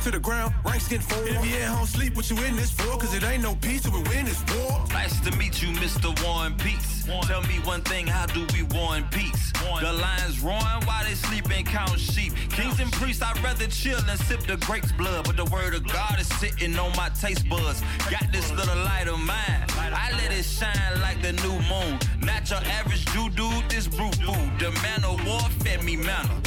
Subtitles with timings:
[0.00, 1.22] boots to the ground, ranks get full.
[1.26, 2.96] If you at home sleep, what you in this for?
[2.98, 4.84] Cause it ain't no peace till we win this war.
[4.90, 6.08] Nice to meet you, Mr.
[6.24, 7.04] War and Peace.
[7.22, 9.52] Tell me one thing, how do we war and peace?
[9.80, 12.32] The lions roaring while they sleep and count sheep.
[12.50, 15.24] Kings and priests, I'd rather chill and sip the grape's blood.
[15.26, 17.82] But the word of God is sitting on my taste buds.
[18.10, 19.64] Got this little light of mine.
[19.76, 21.98] I let it shine like the new moon.
[22.20, 24.50] Not your average dude, dude, this brute food.
[24.58, 26.40] The man of war fed me manner.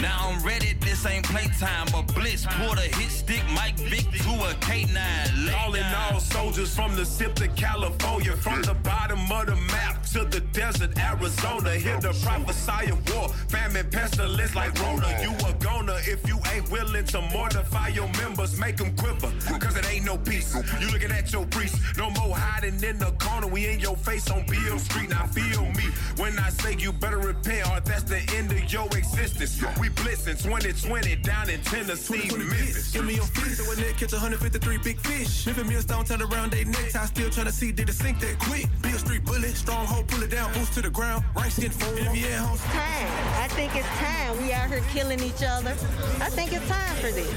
[0.00, 1.86] Now I'm ready, this ain't playtime.
[1.92, 5.46] But Blitz pulled a hit stick, Mike Vick to a K9.
[5.46, 9.56] Lay All in all, soldiers from the SIP to California, from the bottom of the
[9.56, 11.70] map to the desert, Arizona.
[11.74, 15.06] Here to prophesy of war, famine, pestilence like Rona.
[15.22, 19.76] You a goner if you ain't willing to mortify your members, make them quiver, cause
[19.76, 20.54] it ain't no peace.
[20.80, 23.46] You looking at your priest, no more hiding in the corner.
[23.46, 25.10] We in your face on Beale Street.
[25.10, 28.86] Now feel me when I say you better repent, or that's the end of your
[28.86, 29.62] existence.
[29.78, 32.74] We blitzing 2020 down in Tennessee, 20 Memphis.
[32.74, 32.92] bits.
[32.92, 35.46] Give me your feet, so when they catch 153 big fish.
[35.46, 38.38] If a millstone turn around they necktie, still trying to see did it sink that
[38.38, 38.66] quick.
[38.82, 41.96] Beale Street bullet, stronghold, pull it down, boots to the ground, ranks getting full.
[41.96, 43.08] If you at home time.
[43.42, 44.42] I think it's time.
[44.42, 45.72] We out here killing each other.
[46.20, 47.30] I think it's time for this.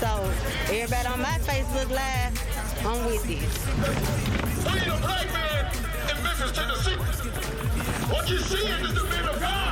[0.00, 0.30] So
[0.72, 2.32] everybody on my Facebook Live,
[2.86, 3.50] I'm with this.
[4.64, 5.66] We need a black man
[6.10, 6.96] in Memphis, Tennessee.
[8.12, 9.70] What you seeing is the man of God.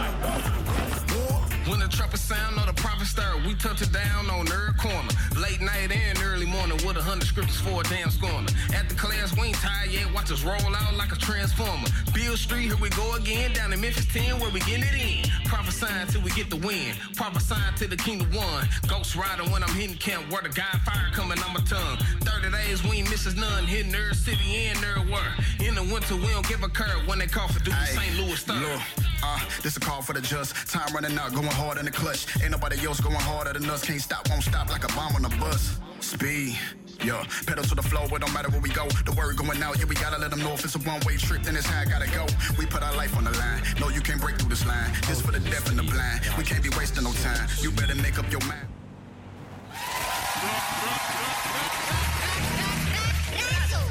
[1.89, 5.09] The trumpet sound or the prophet start, we touch it down on every corner.
[5.41, 8.53] Late night and early morning with a hundred scriptures for a damn scorner.
[8.77, 10.13] At the class, we ain't tired yet.
[10.13, 11.89] Watch us roll out like a transformer.
[12.13, 13.55] Beale Street, here we go again.
[13.55, 15.31] Down in Memphis 10, where we getting it in.
[15.47, 16.95] Prophesying till we get the win.
[17.17, 18.69] Prophesying till the kingdom won.
[18.87, 20.31] Ghost rider when I'm hitting camp.
[20.31, 21.97] Where the guy fire coming on my tongue.
[22.21, 23.65] 30 days, we ain't misses none.
[23.65, 25.33] Hitting every city and everywhere.
[25.65, 27.79] In the winter, we don't give a curve when they call for duty.
[27.87, 28.17] St.
[28.19, 28.61] Louis stuff.
[28.61, 30.55] Look, uh, this a call for the just.
[30.69, 32.27] Time running out, going hard in the clutch.
[32.43, 33.85] Ain't nobody else going harder than us.
[33.85, 35.79] Can't stop, won't stop like a bomb on a bus.
[36.01, 36.59] Speed.
[37.05, 38.89] Yeah, pedal to the floor, it don't matter where we go.
[39.07, 41.45] The word going out, yeah, we gotta let them know if it's a one-way trip,
[41.45, 42.27] then it's how I gotta go.
[42.59, 43.63] We put our life on the line.
[43.79, 44.91] No, you can't break through this line.
[45.07, 46.27] This for the deaf and the blind.
[46.37, 47.49] We can't be wasting no time.
[47.61, 48.67] You better make up your mind.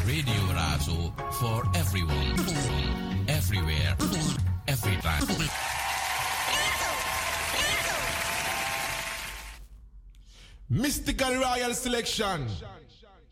[0.05, 2.35] Radio Razo for everyone,
[3.29, 3.95] everywhere,
[4.67, 5.66] every time.
[10.69, 12.45] Mystical Royal Selection.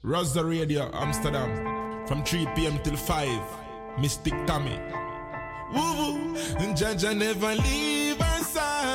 [0.04, 2.08] Razo Radio, Amsterdam.
[2.08, 2.80] From 3 p.m.
[2.82, 4.00] till 5.
[4.00, 4.80] Mystic Tommy.
[5.74, 6.36] Woo woo.
[6.76, 8.95] Jaja never leave our side.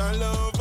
[0.00, 0.59] Jah love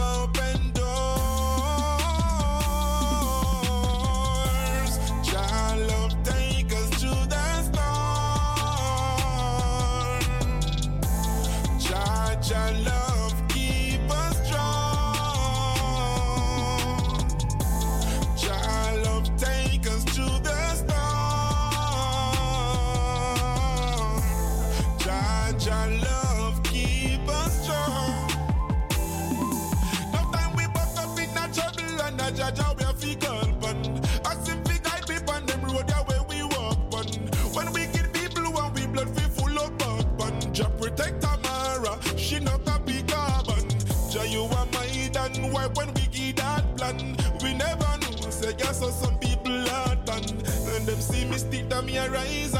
[52.29, 52.58] them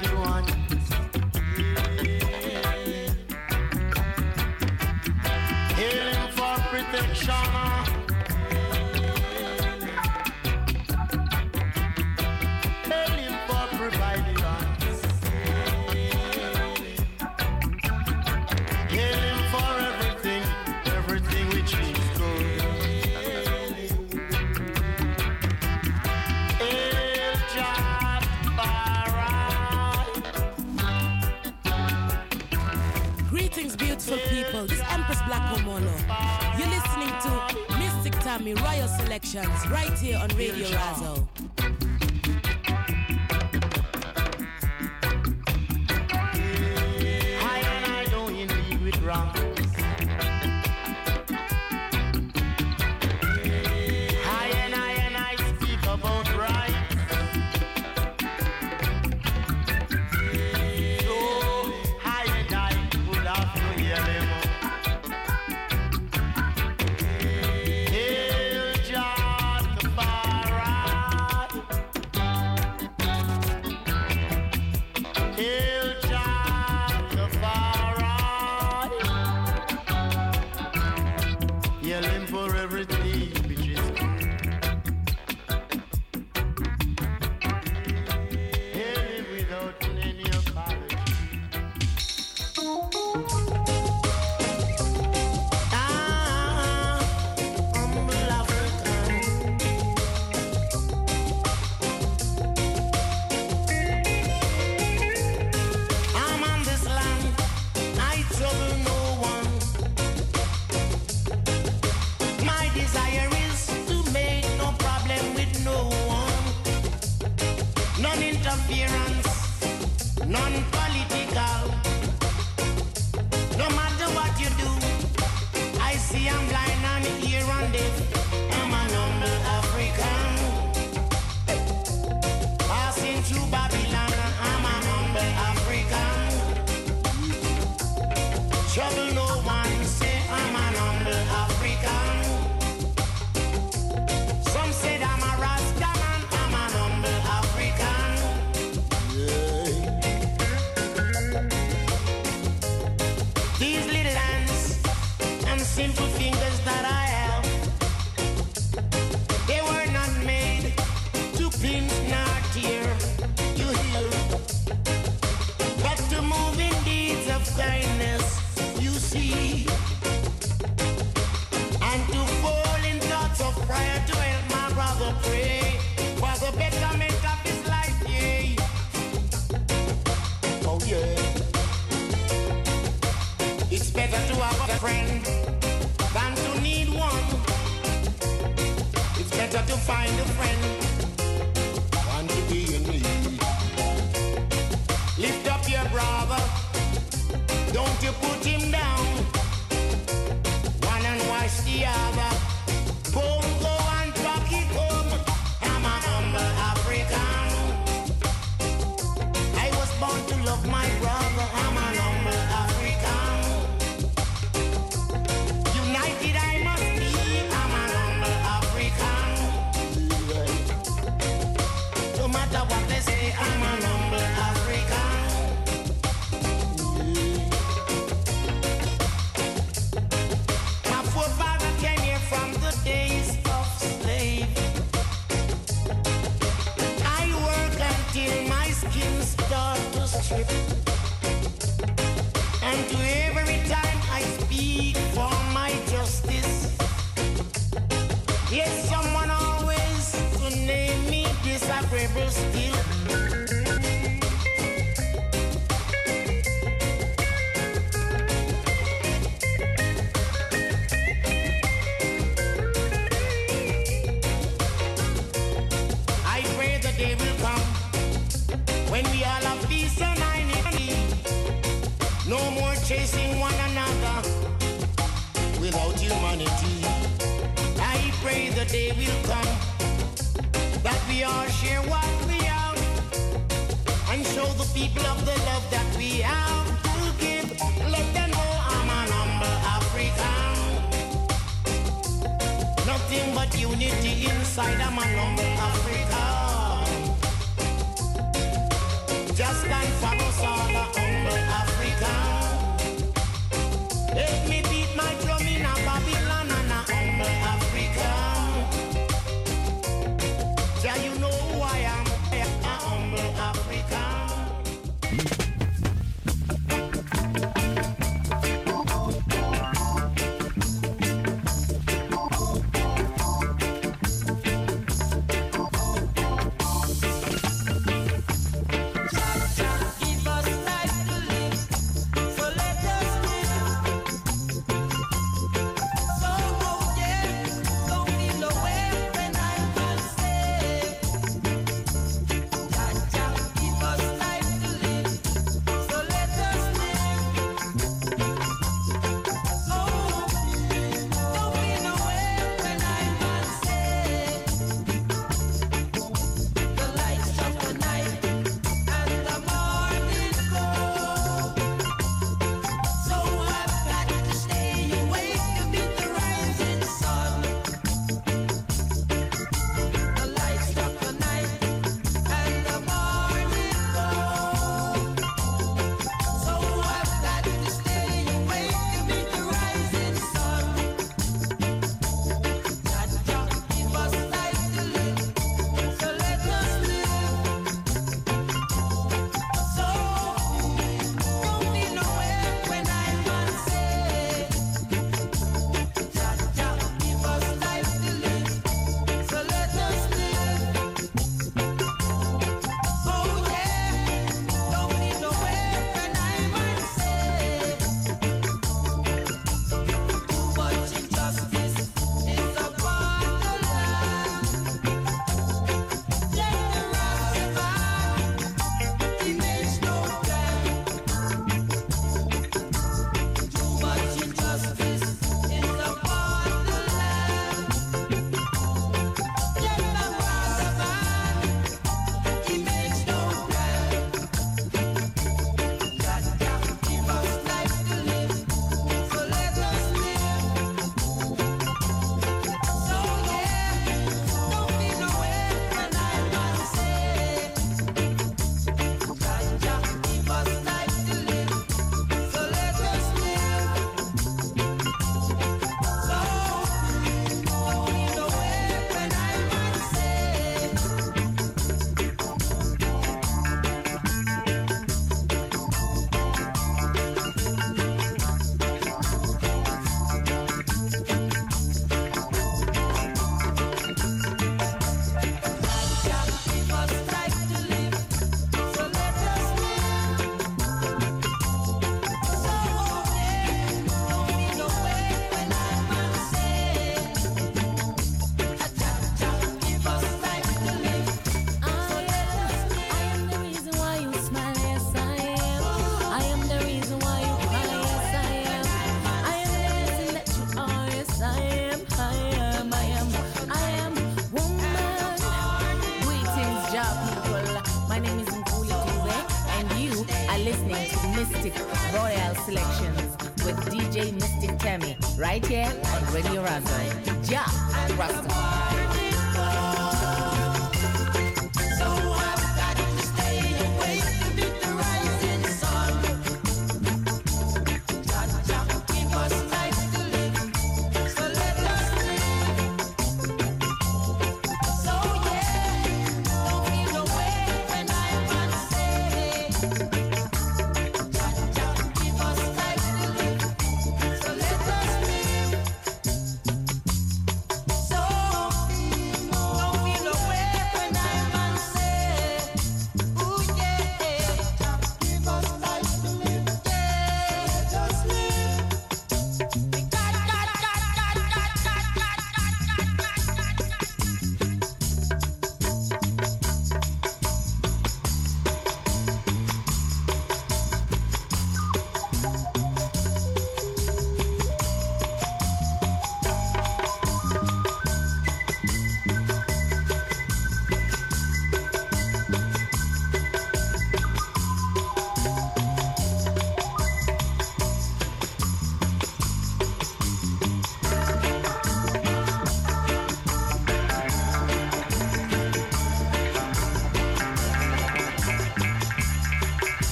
[0.00, 0.42] right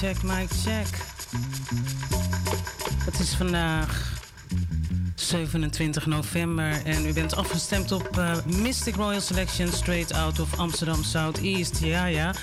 [0.00, 0.86] check, mic check.
[3.04, 4.18] Het is vandaag
[5.14, 11.02] 27 november en u bent afgestemd op eh, Mystic Royal Selection straight out of Amsterdam
[11.02, 11.78] Southeast.
[11.78, 12.34] Ja, ja.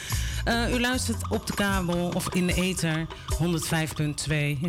[0.44, 3.40] Eh, u luistert op de kabel of in de ether 105.2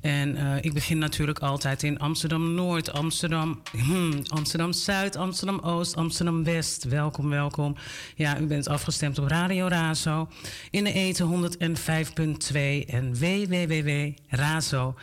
[0.00, 5.96] en eh, ik begin natuurlijk altijd in Amsterdam Noord, Amsterdam, hmm, Amsterdam Zuid, Amsterdam Oost,
[5.96, 6.84] Amsterdam West.
[6.84, 7.76] Welkom, welkom.
[8.14, 10.28] Ja, u bent afgestemd op Radio Razo
[10.70, 14.94] in de eten 105.2 en www.razo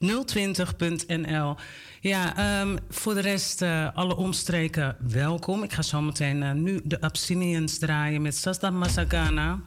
[0.00, 1.56] 020.nl.
[2.00, 5.62] Ja, ehm, voor de rest, eh, alle omstreken, welkom.
[5.62, 9.60] Ik ga zo meteen eh, nu de Absinians draaien met Sasta Masagana.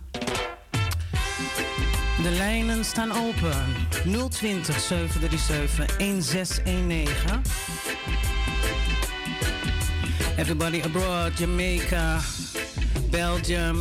[2.22, 3.66] De lijnen staan open.
[4.30, 7.42] 020 737 1619.
[10.38, 12.20] Everybody abroad, Jamaica,
[13.10, 13.78] Belgium,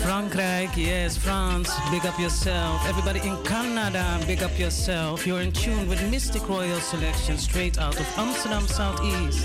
[0.00, 2.88] Frankrijk, yes, France, big up yourself.
[2.88, 5.24] Everybody in Canada, big up yourself.
[5.24, 9.44] You're in tune with Mystic Royal Selection, straight out of Amsterdam Southeast.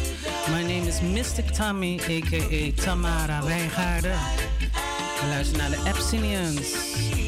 [0.50, 4.20] My name is Mystic Tammy, aka Tamara Wijngaarden.
[5.30, 7.23] Luister naar de Abyssinians.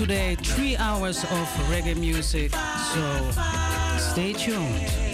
[0.00, 3.30] Today, three hours of reggae music, so
[3.98, 5.10] stay tuned.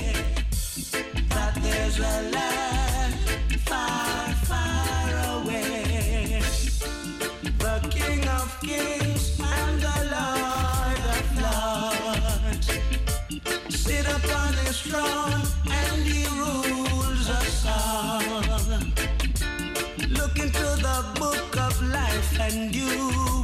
[22.38, 23.36] And the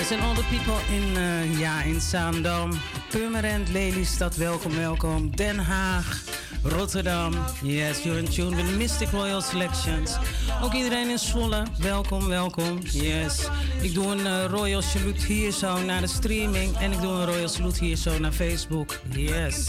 [0.09, 2.71] Yes, and all the people in, uh, ja, in Zaandam,
[3.09, 5.35] Purmerend, Lelystad, welkom, welkom.
[5.35, 6.23] Den Haag,
[6.63, 7.33] Rotterdam.
[7.63, 10.17] Yes, you're in tune with Mystic Royal Selections.
[10.61, 12.79] Ook iedereen in Zwolle, welkom, welkom.
[12.81, 13.47] Yes,
[13.81, 16.77] ik doe een uh, Royal Salute hier zo naar de streaming.
[16.77, 18.99] En ik doe een Royal Salute hier zo naar Facebook.
[19.15, 19.67] Yes.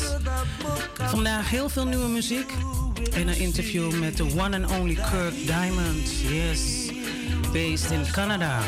[0.94, 2.53] Vandaag heel veel nieuwe muziek.
[3.12, 6.11] En een interview met de one and only Kirk Diamond.
[6.29, 6.90] Yes,
[7.53, 8.59] based in Canada.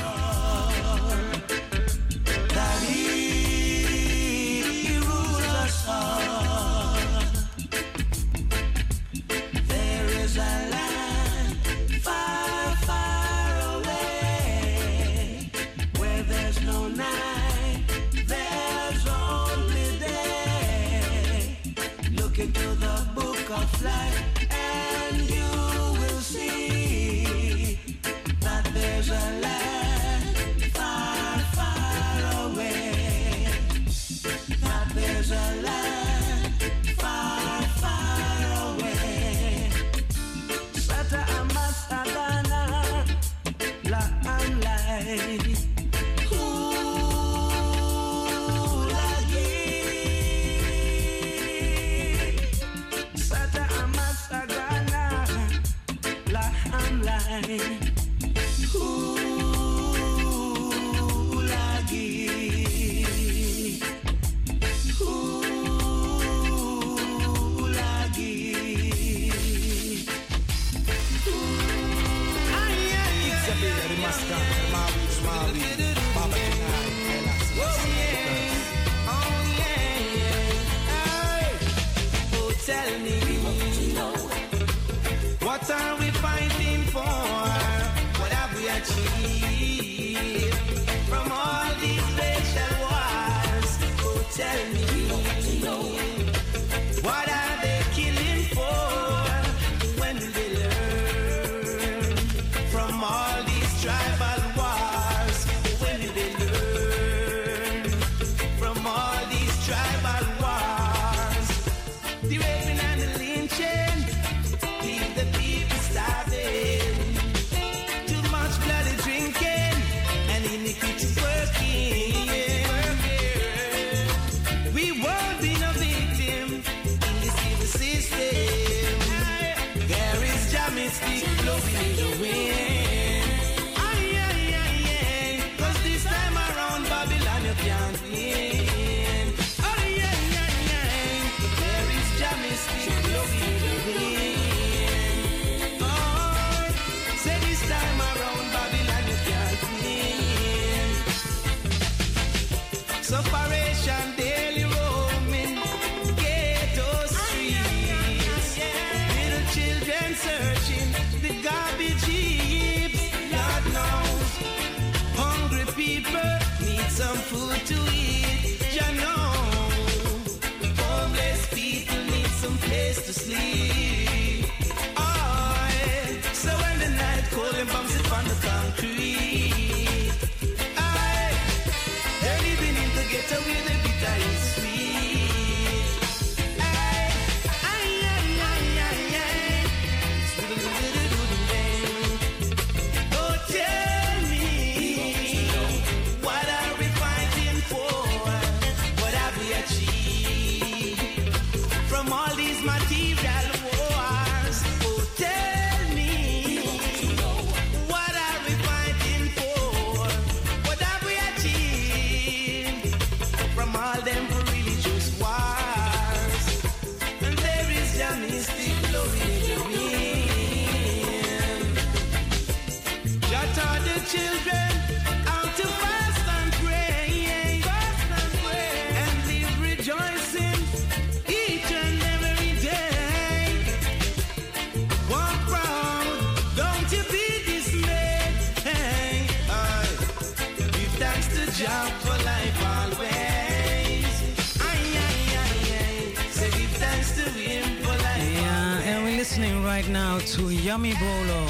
[250.73, 251.47] Yami Bolo.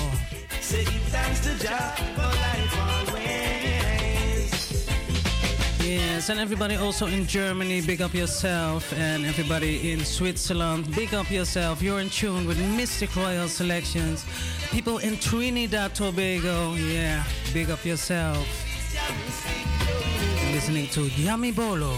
[0.61, 4.51] Say thanks to Jah for life always.
[5.81, 8.92] Yes, and everybody also in Germany, big up yourself.
[8.94, 11.83] And everybody in Switzerland, big up yourself.
[11.83, 14.25] You're in tune with Mystic Royal Selections.
[14.70, 17.22] People in Trinidad, Tobago, yeah,
[17.53, 18.46] big up yourself.
[20.62, 21.90] Listening to Yami Bolo.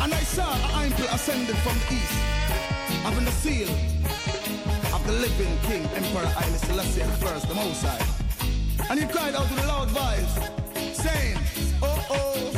[0.00, 2.12] And I saw an angel ascending from the east,
[3.02, 3.68] having the seal
[4.94, 8.88] of the living King, Emperor Haile Selassie First, the Most High.
[8.88, 11.36] And he cried out with a loud voice, saying,
[11.82, 12.55] Oh, oh,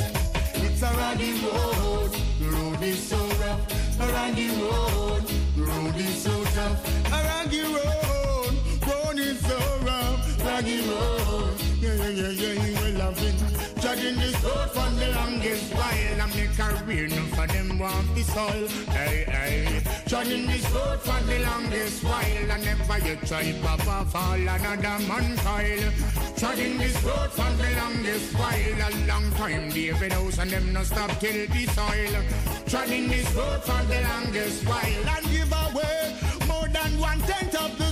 [1.20, 2.12] a road.
[2.40, 5.24] The road is so rough, a raggy road.
[5.56, 8.54] Road is so tough, a raggy road.
[8.86, 11.67] Road is so rough, raggy road.
[12.08, 13.82] Yeah, yeah, you will love it.
[13.82, 16.22] Dragging this road for the longest while.
[16.22, 18.66] I make career, none for them want the soil.
[18.96, 19.82] Hey, hey.
[20.06, 22.52] Dragging this road for the longest while.
[22.52, 25.92] I never yet try papa fall another man coil.
[26.38, 28.80] Dragging this road for the longest while.
[28.86, 32.22] A long time, David House and them no stop till the soil.
[32.68, 35.08] Dragging this road for the longest while.
[35.14, 36.16] And give away
[36.46, 37.87] more than one tenth of the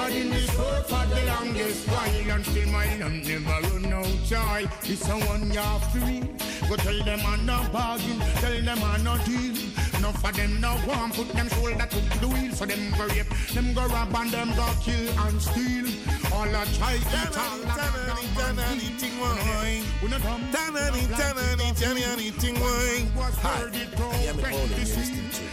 [0.00, 0.10] spoil.
[0.10, 4.66] Treading this road for the longest while until my lamp never run out joy.
[4.82, 6.20] It's a one year free.
[6.68, 9.56] Go tell them I'm not bargain, tell them I'm not deal.
[9.98, 12.52] Enough for them no one put them shoulder to the wheel.
[12.52, 15.86] So them go rape, them go rob and them go kill and steal.
[16.32, 19.84] All a try eat all Tanani, tanani, ting wine.
[20.52, 23.10] Tanani, tanani, tanani, ting wine.
[23.42, 24.50] Hi, I am Bolo.
[24.50, 25.49] You're listening to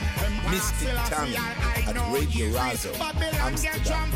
[0.50, 2.92] Mystic Tammy at Radio Razo,
[3.42, 4.12] Amsterdam.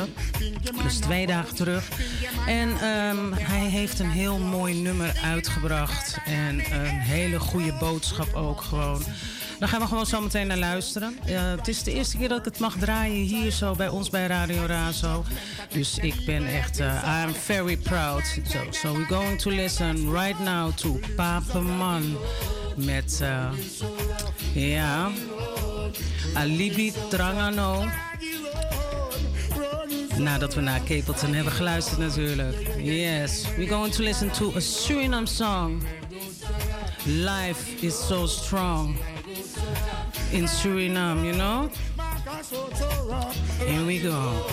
[0.83, 1.89] Dus twee dagen terug.
[2.47, 6.19] En ehm, hij heeft een heel mooi nummer uitgebracht.
[6.25, 9.03] En een hele goede boodschap ook gewoon.
[9.63, 11.19] Daar gaan we gewoon zo meteen naar luisteren.
[11.25, 14.27] Het is de eerste keer dat ik het mag draaien hier zo bij ons bij
[14.27, 15.25] Radio Razo.
[15.73, 18.41] Dus ik ben echt, uh, I'm very proud.
[18.71, 22.17] So, we're going to listen right now to Papeman
[22.77, 23.49] met, uh,
[24.55, 25.11] ja,
[26.35, 27.85] Alibi Trangano.
[30.17, 32.57] Nadat we naar Capleton hebben geluisterd natuurlijk.
[32.79, 35.83] Yes, we're going to listen to a Suriname song.
[37.05, 38.97] Life is so strong
[40.33, 41.71] in Suriname, you know?
[43.59, 44.45] Here we go.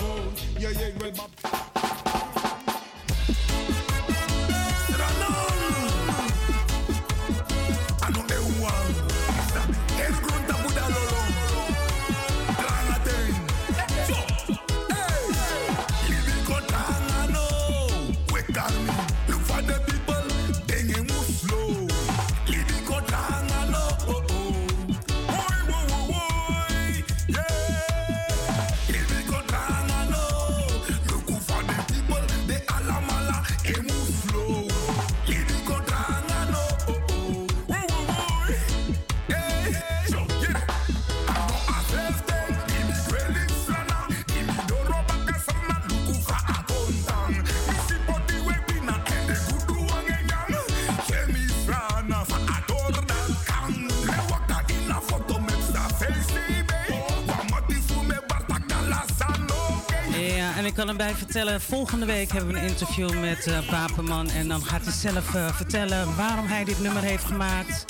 [60.80, 64.30] Kan erbij vertellen, volgende week hebben we een interview met uh, Papenman.
[64.30, 67.84] En dan gaat hij zelf uh, vertellen waarom hij dit nummer heeft gemaakt.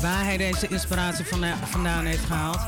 [0.00, 2.58] Waar hij deze inspiratie van, vandaan heeft gehaald.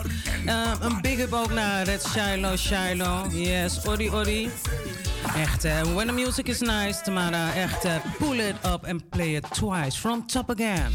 [0.47, 3.25] Uh, een big up ook naar Red Shiloh, Shiloh.
[3.33, 4.51] Yes, Odi Odi.
[5.37, 5.63] Echt,
[5.95, 7.87] when the music is nice, Tamara, echt,
[8.19, 9.99] pull it up and play it twice.
[9.99, 10.93] From top again.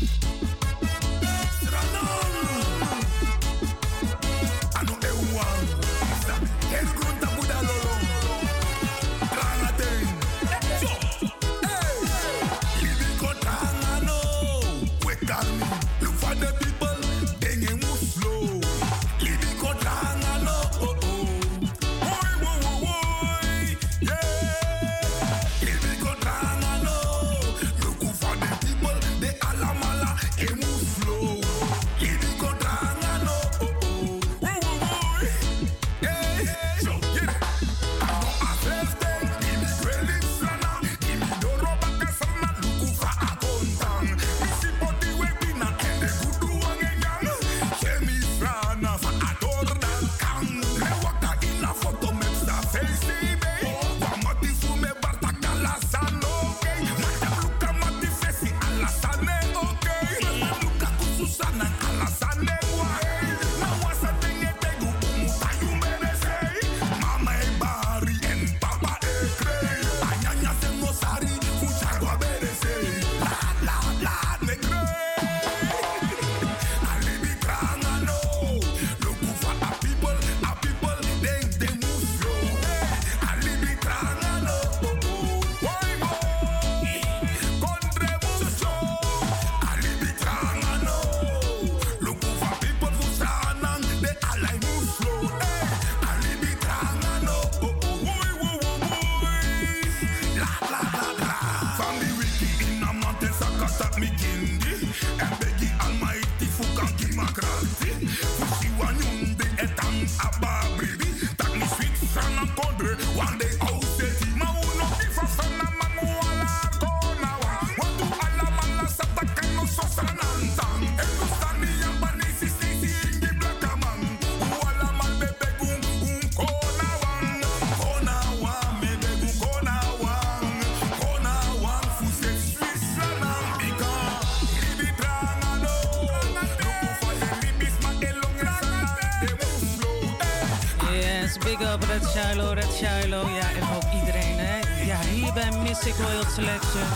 [141.62, 143.36] big up Red Shiloh, Red Shiloh.
[143.36, 144.84] Ja, en ook iedereen, hè.
[144.86, 146.88] Ja, hier bij Mystic Royal Selection.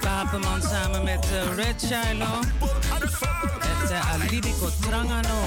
[0.00, 2.40] Papenman samen met uh, Red Shiloh.
[3.58, 5.38] Het uh, eh, Alibi Kotrangano.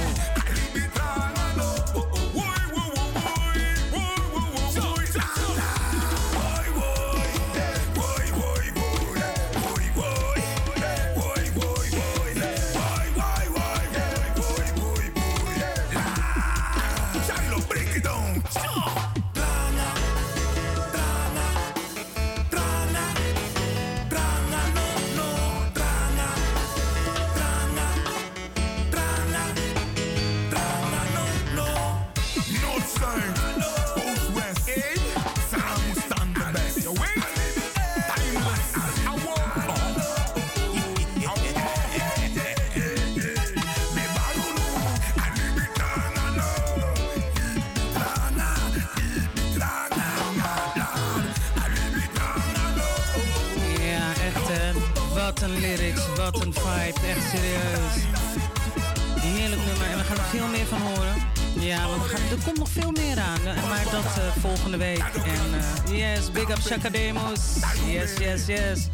[68.05, 68.89] yes, yes, yes.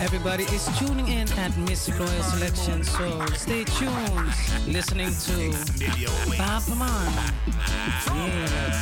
[0.00, 4.32] Everybody is tuning in at Miss Royal Selection, so stay tuned.
[4.66, 5.52] Listening to
[6.36, 7.32] Bob Man.
[8.14, 8.76] Yes.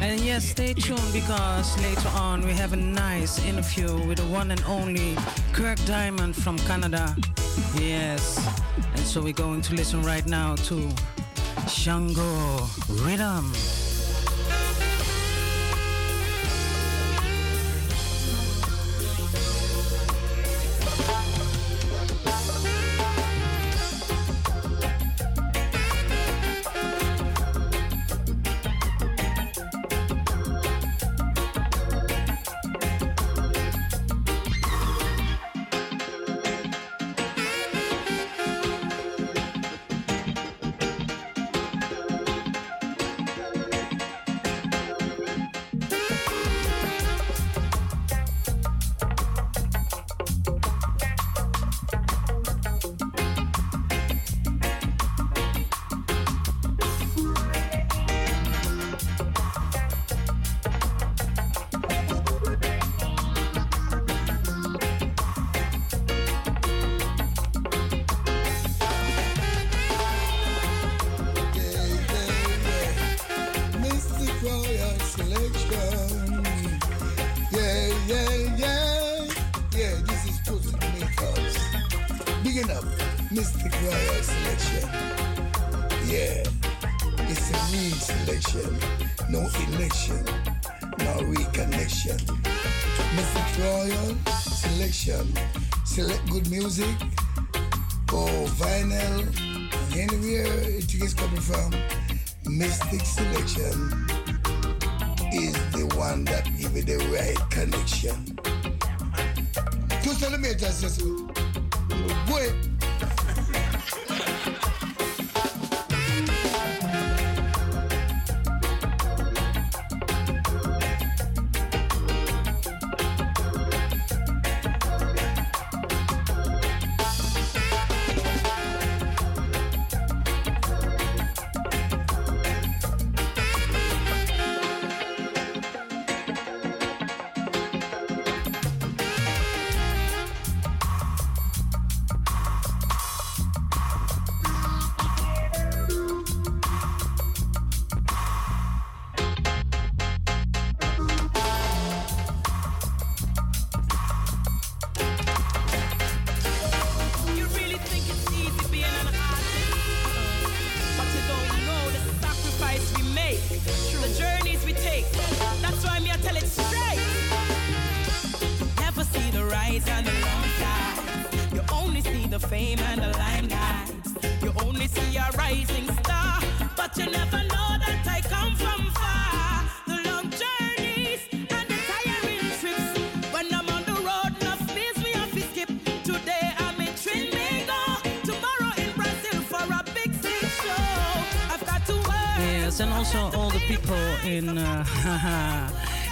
[0.00, 4.50] And yes, stay tuned because later on we have a nice interview with the one
[4.50, 5.16] and only
[5.52, 7.16] Kirk Diamond from Canada.
[7.80, 8.38] Yes.
[8.94, 10.88] And so we're going to listen right now to
[11.68, 13.52] Shango Rhythm.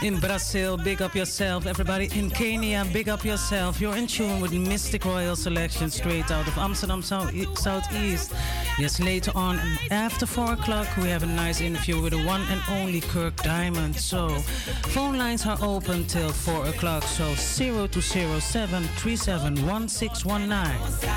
[0.05, 1.65] in Brazil, big up yourself.
[1.67, 3.81] Everybody in Kenya, big up yourself.
[3.81, 8.35] You're in tune with Mistic Royal Selection straight out of Amsterdam Southeast.
[8.79, 9.59] Yes, later on
[9.91, 13.97] after 4 o'clock, we have a nice interview with the one and only Kirk Diamond.
[13.97, 14.29] So,
[14.93, 17.05] phone lines are open till 4 o'clock.
[17.05, 21.14] So, 0207 371619.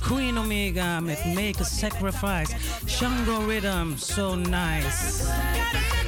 [0.00, 2.54] Queen Omega met Make a Sacrifice.
[2.86, 5.99] Shango Rhythm, so nice.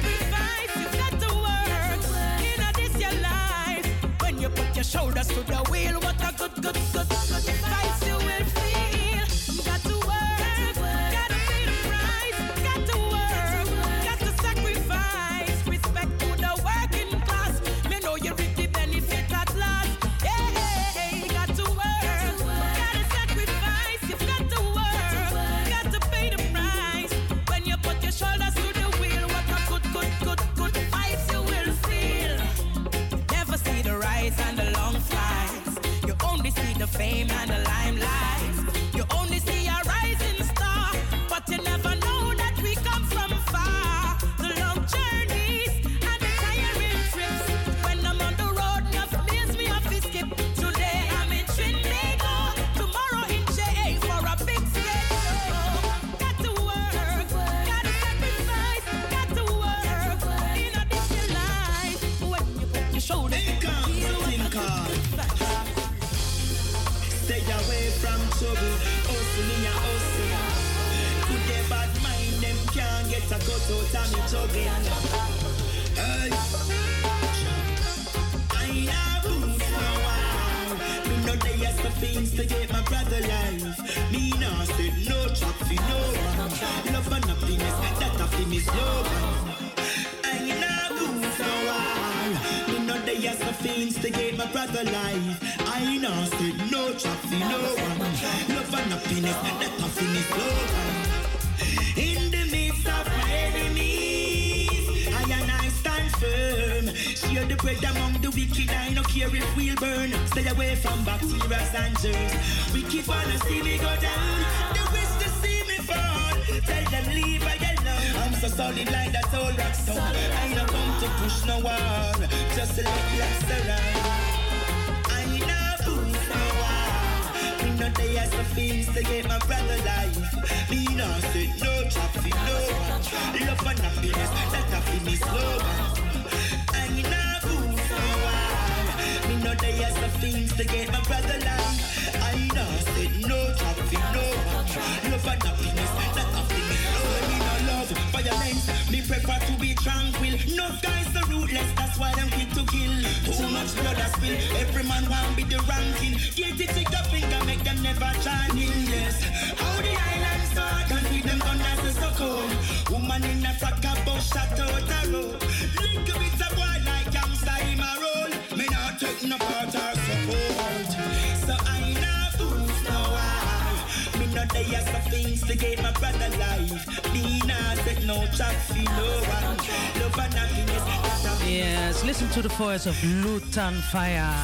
[182.83, 184.35] Voice of Lutan Fyah.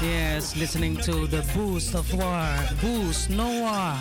[0.00, 2.48] Yes, listening to the boost of war.
[2.80, 3.96] Boost, no war.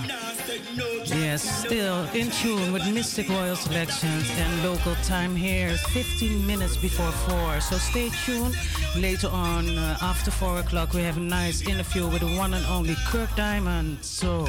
[1.05, 6.77] Yes, still in tune with Mistic Royal selections and local time here is 15 minutes
[6.77, 7.59] before 4.
[7.61, 8.55] So stay tuned.
[8.95, 12.63] Later on, uh, after 4 o'clock, we have a nice interview with the one and
[12.67, 13.97] only Kirk Diamond.
[14.03, 14.45] So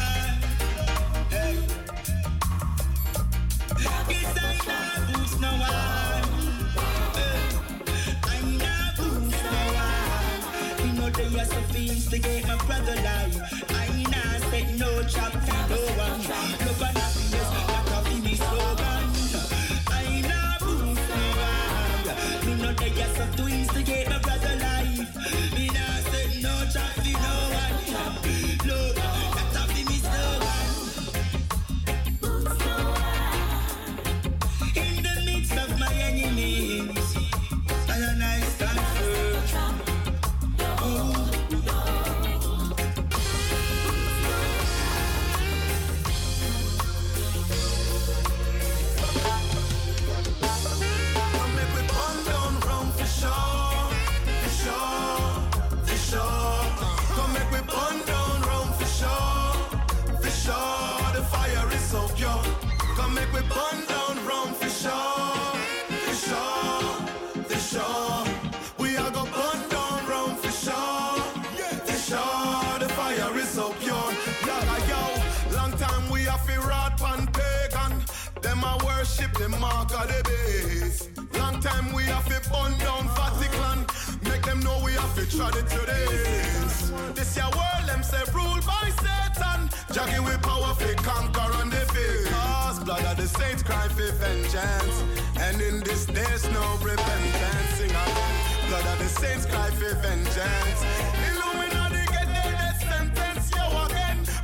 [79.04, 81.10] Worship the mark of the base.
[81.38, 83.80] Long time we have to burn down Vatican.
[84.24, 85.24] Make them know we have to
[85.60, 86.91] it to this.
[87.14, 89.60] This your world, them say ruled by Satan.
[89.91, 92.32] Jacking with power for conquer and defeat.
[92.32, 94.97] Cause blood of the saints cry for vengeance.
[95.36, 97.72] And in this there's no repentance.
[97.76, 98.36] Sing again.
[98.70, 100.80] Blood of the saints cry for vengeance.
[101.28, 101.82] Illuminati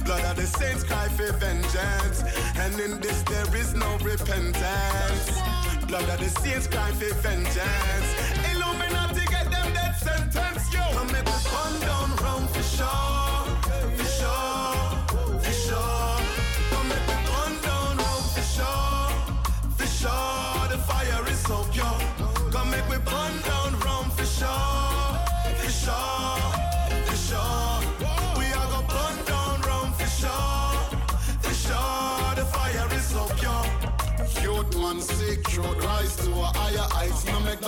[0.09, 2.23] Blood of the saints cry for vengeance.
[2.55, 5.39] And in this there is no repentance.
[5.85, 8.08] Blood of the saints cry for vengeance.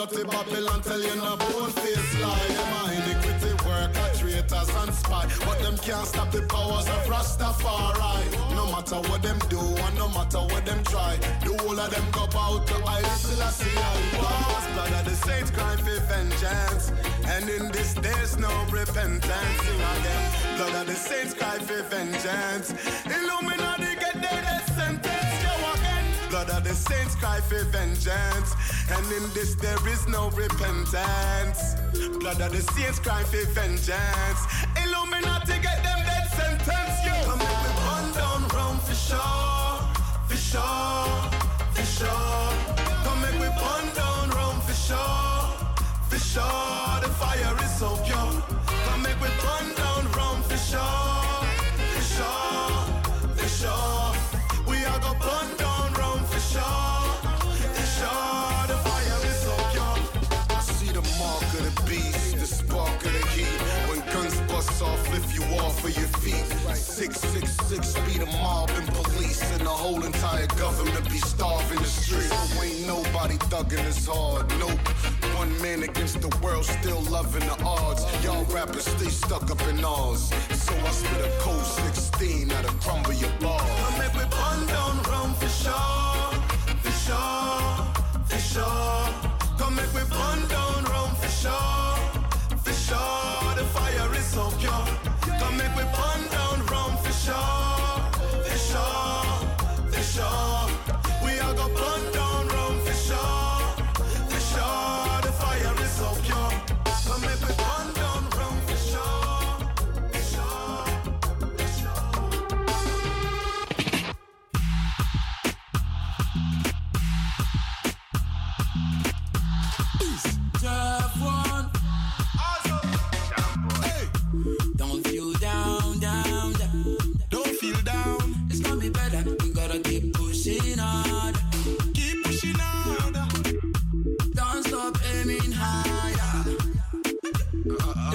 [0.06, 2.48] Dirty Babylon tell you no bold face lie.
[2.48, 5.28] Them a iniquity work, a traitors and spy.
[5.46, 8.56] But them can't stop the powers of Rastafari.
[8.56, 12.06] No matter what them do and no matter what them try, the whole of them
[12.12, 13.70] go out to I Selassie
[14.74, 16.92] blood of the saints cry for vengeance.
[17.26, 19.58] And in this there's no repentance.
[19.64, 20.58] Sing again.
[20.58, 22.74] Blood of the saints cry for vengeance.
[23.06, 23.71] Illuminati
[26.32, 28.56] Blood of the saints cry for vengeance.
[28.90, 31.76] And in this there is no repentance.
[32.22, 34.42] Blood of the saints cry for vengeance.
[34.82, 36.96] Illuminati get them death sentence.
[37.04, 37.12] Yo.
[37.28, 39.76] Come make we burn down Rome for sure.
[40.30, 41.12] For sure.
[41.76, 42.50] For sure.
[43.04, 45.52] Come make we burn down Rome for sure.
[46.08, 47.02] For sure.
[47.04, 48.42] The fire is so pure.
[48.88, 51.11] Come make we burn down Rome for sure.
[68.40, 72.30] Mob and police, and the whole entire government be starving the street.
[72.30, 74.80] So ain't nobody thugging as hard, nope.
[75.36, 78.06] One man against the world, still loving the odds.
[78.24, 80.32] Y'all rappers stay stuck up in ours.
[80.54, 83.62] So I spit a cold 16 that'll crumble your bars.
[83.82, 86.32] Come make we burn down Rome for sure,
[86.84, 87.72] for sure,
[88.26, 89.32] for sure.
[89.58, 90.04] Come make we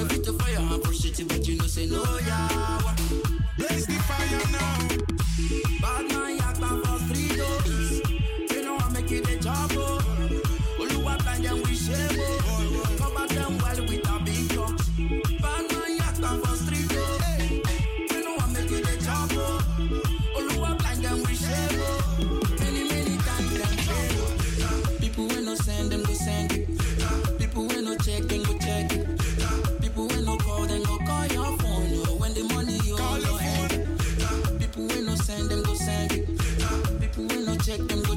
[0.09, 0.59] light the fire
[1.28, 2.80] but you know say no, yeah.
[3.59, 4.88] The fire now.
[5.80, 6.15] Bad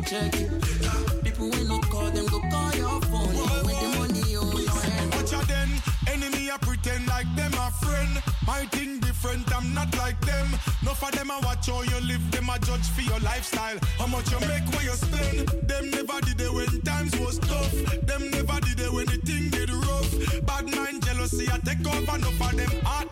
[0.10, 1.24] check it.
[1.24, 3.36] People when no call them go call your phone.
[3.38, 3.62] oh.
[3.66, 5.14] When the money you your hand.
[5.14, 5.70] Watch out then,
[6.08, 8.24] enemy I pretend like them a friend.
[8.48, 10.48] My thing different, I'm not like them.
[10.84, 13.78] No for them I watch how you live, them I judge for your lifestyle.
[14.00, 15.48] How much you make, where you spend.
[15.70, 17.74] Them never did it when times was tough.
[18.08, 20.12] Them never did it when the thing get rough.
[20.48, 22.18] Bad mind, jealousy, I take over.
[22.18, 23.09] No for them heart,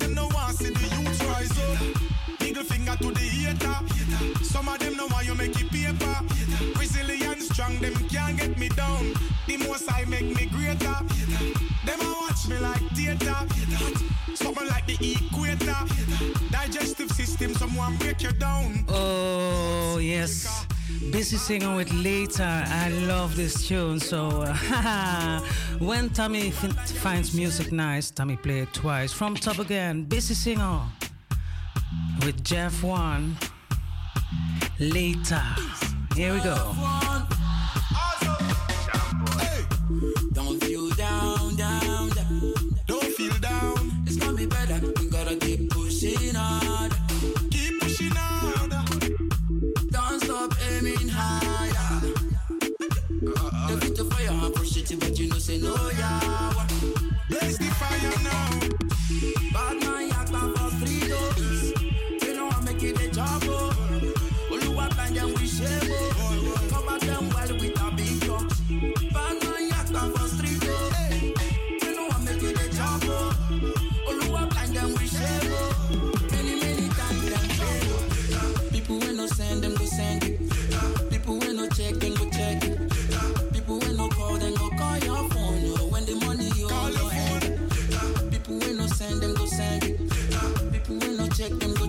[8.70, 9.14] me down.
[9.48, 10.96] The most I make me greater.
[11.86, 13.36] Them a watch me like theater.
[14.36, 15.78] Something like the equator.
[16.52, 18.86] Digestive system, someone break you down.
[18.90, 20.66] Oh, yes.
[21.12, 22.64] Busy singing with Later.
[22.66, 24.00] I love this tune.
[24.00, 25.40] So, uh,
[25.80, 29.14] when Tommy fin- finds music nice, Tommy play it twice.
[29.14, 30.84] From top again, Busy Signal
[32.26, 33.38] with Jeff One.
[34.80, 35.44] Later.
[36.16, 37.37] Here we go.
[55.48, 56.57] Say no yawa.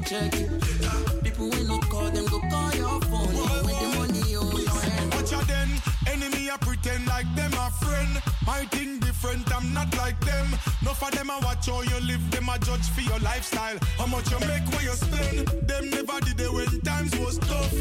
[0.09, 1.23] Check it.
[1.23, 3.35] People when no call them go call your phone.
[3.67, 5.15] When the money on your hand.
[5.15, 5.69] Watch out then,
[6.07, 8.23] enemy I pretend like them a friend.
[8.47, 10.47] My thing different, I'm not like them.
[10.83, 13.79] No for them I watch how you live, them I judge for your lifestyle.
[13.99, 15.47] How much you make, where you spend.
[15.69, 17.75] Them never did it when times was tough.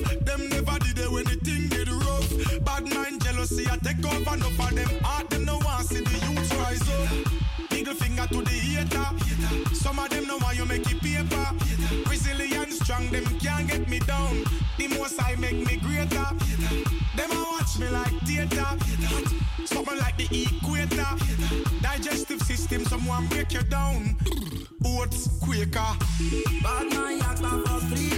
[14.00, 14.44] Me down.
[14.78, 16.28] The most I make me greater.
[17.16, 18.68] Them a watch me like theater.
[19.66, 21.08] Something like the equator.
[21.82, 24.16] Digestive system, someone break you down.
[24.86, 25.94] Oats, Quaker.
[26.64, 28.17] Bad man yakba for three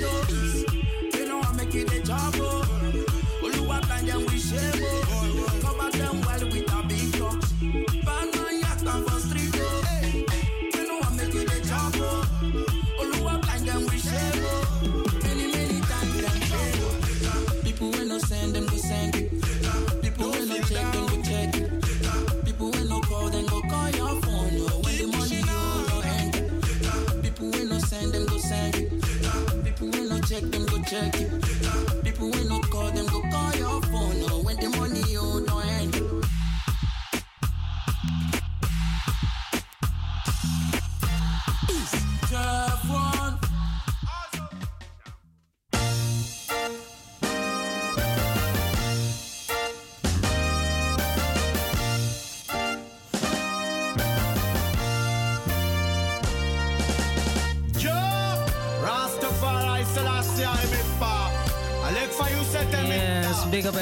[30.99, 31.28] check them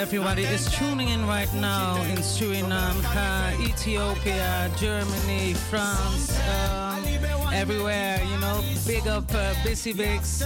[0.07, 7.03] everybody is tuning in right now in Suriname, uh, Ethiopia, Germany, France, um,
[7.51, 8.63] everywhere, you know.
[8.87, 10.43] Big up uh, Busy Bigs.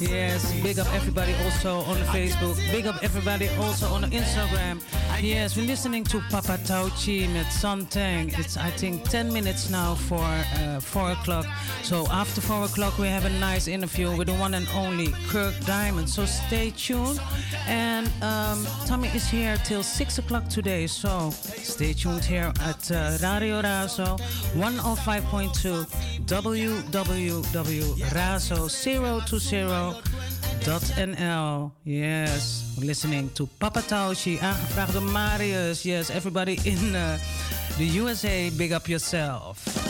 [0.00, 2.56] Yes, big up everybody also on Facebook.
[2.72, 4.80] Big up everybody also on Instagram.
[5.22, 8.38] Yes, we're listening to Papa Tauchi with Santeng.
[8.38, 11.46] It's, I think, 10 minutes now for uh, 4 o'clock.
[11.82, 15.54] So after 4 o'clock, we have a nice interview with the one and only Kirk
[15.64, 16.10] Diamond.
[16.10, 17.18] So stay tuned.
[17.66, 20.86] And um, Tommy is here till 6 o'clock today.
[20.86, 24.18] So stay tuned here at uh, Radio Razo
[24.54, 25.86] 105.2
[30.66, 31.70] www.razo020.nl.
[31.84, 35.84] Yes, listening to Papa Tauchi, aangevraagd door Marius.
[35.84, 37.18] Yes, everybody in uh,
[37.78, 39.86] the USA, big up yourself.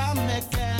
[0.00, 0.77] If u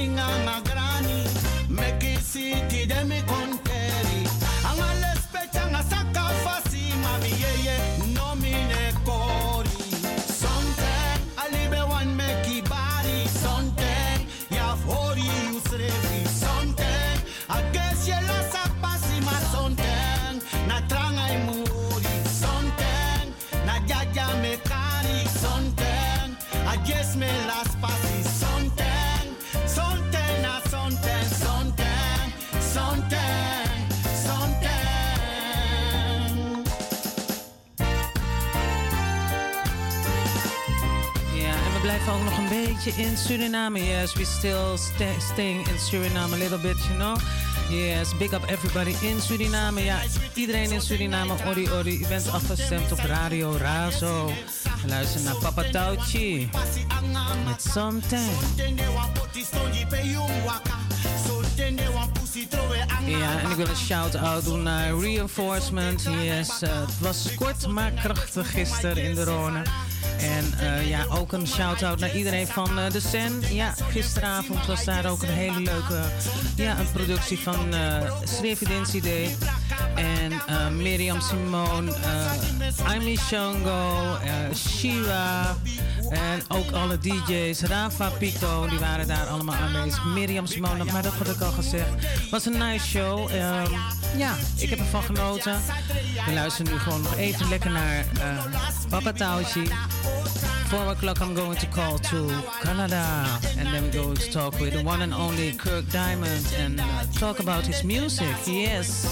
[0.00, 1.24] sing on a granny.
[1.68, 3.69] Make it ti de me conteri.
[42.10, 43.84] Ook nog een beetje in Suriname.
[43.84, 47.16] Yes, we still stay, staying in Suriname a little bit, you know.
[47.68, 49.84] Yes, big up everybody in Suriname.
[49.84, 49.98] Ja,
[50.34, 52.00] iedereen in Suriname, ori ori.
[52.00, 54.26] U bent afgestemd op Radio Razo.
[54.82, 56.50] We luisteren naar Papa Tauchi.
[57.46, 58.30] Met Something.
[63.06, 66.02] Ja, en ik wil een shout-out doen naar Reinforcement.
[66.02, 69.62] Yes, eh, het was kort maar krachtig gisteren in de Rhone.
[70.22, 73.42] En eh, ja, ook een shout-out naar iedereen van eh, de Sen.
[73.50, 76.02] Ja, gisteravond was daar ook een hele leuke
[76.56, 79.36] ja, een productie van uh, Srevidence Day.
[79.94, 80.32] En
[80.76, 84.16] Miriam Simone, uh, Aimee Shongo,
[84.54, 85.56] Shiva.
[86.10, 90.04] En ook alle DJ's, Rafa Pico, die waren daar allemaal aanwezig.
[90.04, 92.30] Miriam Simone, maar dat had ik al gezegd.
[92.30, 93.30] was een nice show.
[93.30, 93.78] Um,
[94.16, 95.56] ja, ik heb ervan genoten.
[96.26, 98.04] We luisteren nu gewoon nog even lekker naar
[98.88, 99.68] Papa Tauchi.
[100.68, 102.30] Four o'clock, I'm going to call to
[102.62, 103.24] Canada,
[103.58, 106.84] and then we're going to talk with the one and only Kirk Diamond and uh,
[107.18, 108.36] talk about his music.
[108.46, 109.04] Yes.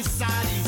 [0.00, 0.59] Inside.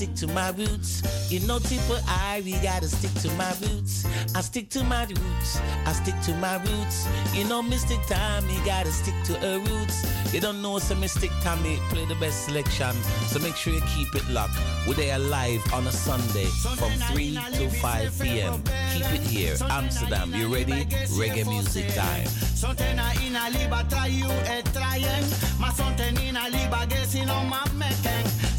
[0.00, 1.02] Stick to my roots.
[1.30, 4.06] You know, people, I, we gotta stick to my roots.
[4.34, 5.60] I stick to my roots.
[5.84, 7.06] I stick to my roots.
[7.34, 10.32] You know, Mystic Tommy gotta stick to her roots.
[10.32, 12.94] You don't know, so Mystic Tommy play the best selection.
[13.28, 14.56] So make sure you keep it locked.
[14.88, 16.46] We're there live on a Sunday
[16.78, 18.62] from 3 to 5 p.m.
[18.94, 19.54] Keep it here.
[19.68, 20.86] Amsterdam, you ready?
[21.20, 22.26] Reggae music time.
[22.56, 22.98] Something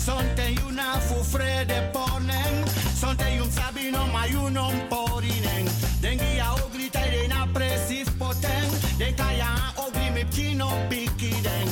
[0.05, 2.65] Sonte una fufre de ponen.
[2.99, 5.69] Sonte un sabino mai un non porinen.
[5.99, 8.69] Dengi a ogri tai de na presis poten.
[8.97, 11.67] De kaya ogri me pino piki den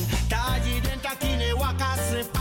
[0.84, 2.39] den takine wakas repa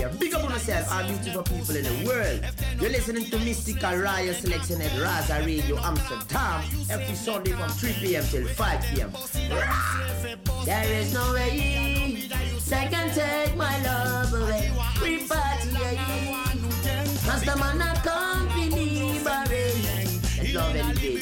[0.00, 0.08] yeah.
[0.18, 2.40] Big up on yourself, our beautiful people in the world.
[2.80, 8.24] You're listening to Mistic Royal Selection at Razo Radio Amsterdam every Sunday from 3 p.m.
[8.24, 9.12] till 5 p.m.
[10.64, 12.28] There is no way
[12.68, 14.70] they can take my love away.
[14.94, 15.70] Free party,
[17.26, 19.70] Master man a company, barre.
[20.52, 20.99] Love elevate,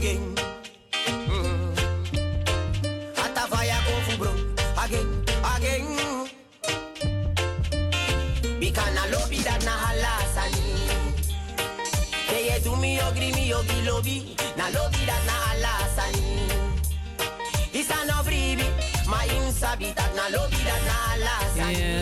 [0.00, 0.39] again,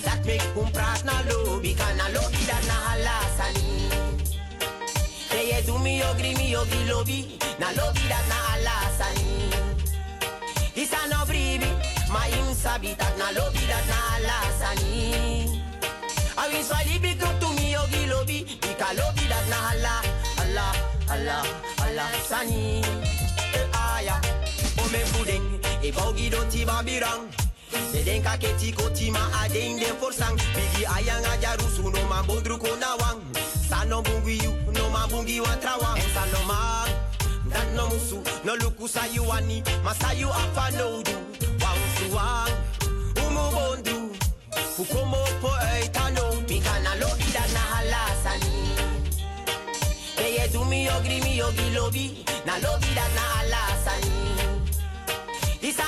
[0.00, 0.38] Gisrevi.
[0.56, 1.74] Lobi no man baye na lobi.
[1.74, 2.46] A dat prat na lobi.
[2.46, 3.64] Dat na halasani.
[5.30, 7.38] Keye do mi ogri mi ogi lobi.
[7.58, 9.50] Na lobi dat na halasani.
[10.74, 11.70] Isa no bribi.
[12.12, 15.62] Ma im sabi dat na lobi dat na halasani.
[16.36, 18.38] Awi swali bi krup tu mi ogi lobi.
[18.70, 20.02] Ika lobi dat na hala.
[20.36, 20.72] Hala,
[21.08, 21.42] hala,
[21.78, 22.82] hala sani.
[23.54, 24.20] Eh, Aya.
[24.20, 25.46] Ah, Ome oh, puding.
[25.82, 27.45] E bogi do ti babirang.
[27.92, 30.36] De denka ke ti koti ma adeng den forsang.
[30.54, 33.20] Bigi ayang aja rusu no man bondru ko na wang
[33.68, 35.58] Sa no bungi you no man bungi wan
[35.96, 36.88] En sa no man
[37.50, 41.14] Dat no musu no luku sa you ani Ma sa apa no du
[41.62, 42.52] Wang suwang
[43.22, 43.98] Umu bondru
[44.76, 48.56] Fukomo po eitano Mika na lobi dat na halasani.
[50.16, 52.24] Keye du mi ogri mi ogi lobi.
[52.46, 54.14] Na lobi dat na halasani.
[55.60, 55.84] Isa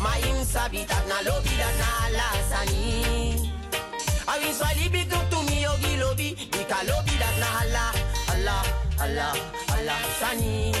[0.00, 3.50] no bribi Ma im sabi dat na lobi dat na halasani
[4.26, 6.28] Awin swali bi krup tu mi ogi lobi
[6.60, 7.92] Ika lobi dat na hala
[8.28, 8.62] Hala,
[8.98, 9.28] hala,
[9.68, 10.72] hala sani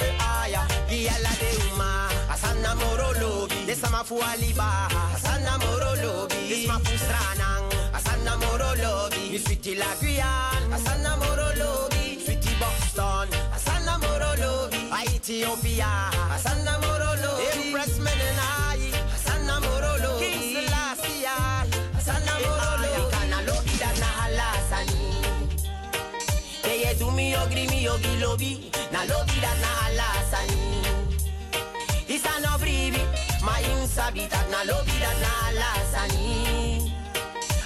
[0.00, 2.08] eh, Aya, ah, giyala de uma.
[2.32, 4.88] Asana moro lobi Desa ma fu aliba.
[5.14, 7.66] Asana moro lobi Des ma fu stranang.
[7.92, 10.72] Asana moro lobi Mi sweetie la Guyane.
[10.74, 13.28] Asana moro lobi Sweetie Boston.
[13.56, 14.76] Asana moro lobi
[15.16, 18.25] Ethiopia Asana moro lobi Empress Menenai
[27.42, 30.60] Ogri mi ogi lobi Na lobi dat na halasani
[32.08, 33.02] Isa no bribi
[33.46, 36.92] Ma im sabi dat na lobi dat na halasani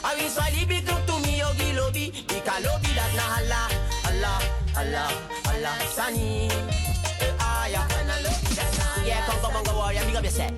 [0.09, 1.41] Awi swali bi krup tu mi
[1.75, 2.13] lobi
[2.67, 3.63] lobi dat na hala
[4.05, 4.35] Hala,
[4.77, 5.05] hala,
[5.47, 6.49] hala sani
[7.41, 7.83] Aya
[9.07, 10.53] Yeah, come, come warrior, big up yourself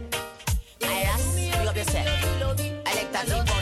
[0.81, 3.62] big up yourself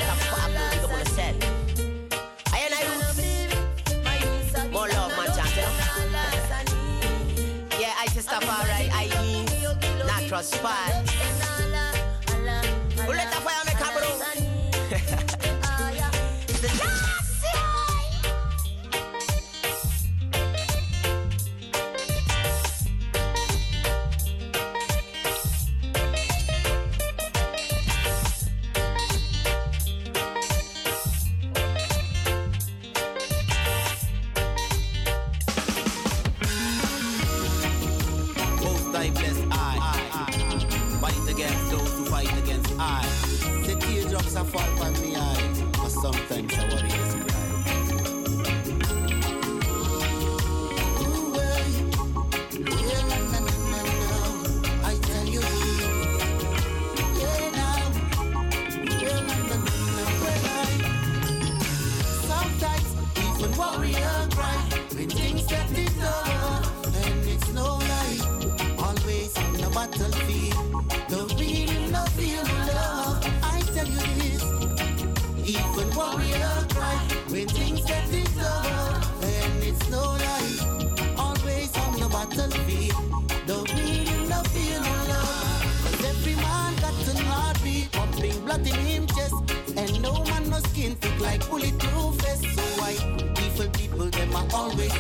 [10.31, 11.10] Natural spot
[41.71, 43.07] those who fight against I.
[43.67, 47.41] The teardrops are fall from me eye, but sometimes I worry is cry.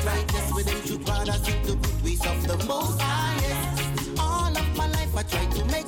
[0.05, 4.11] Righteous with them should rather seek the good ways of the most highest.
[4.19, 5.80] All of my life I try to make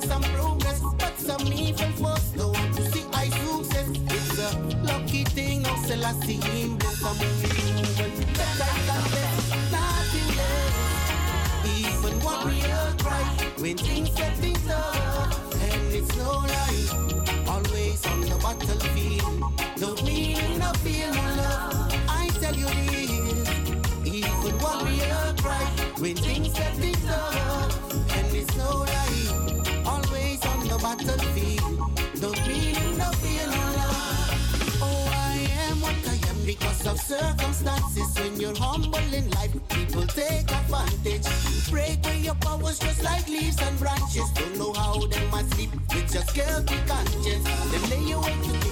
[37.19, 38.09] circumstances.
[38.19, 41.25] When you're humble in life, people take advantage.
[41.69, 44.29] Break away your powers just like leaves and branches.
[44.31, 47.43] Don't know how they must sleep with just guilty conscience.
[47.71, 48.62] Them lay you away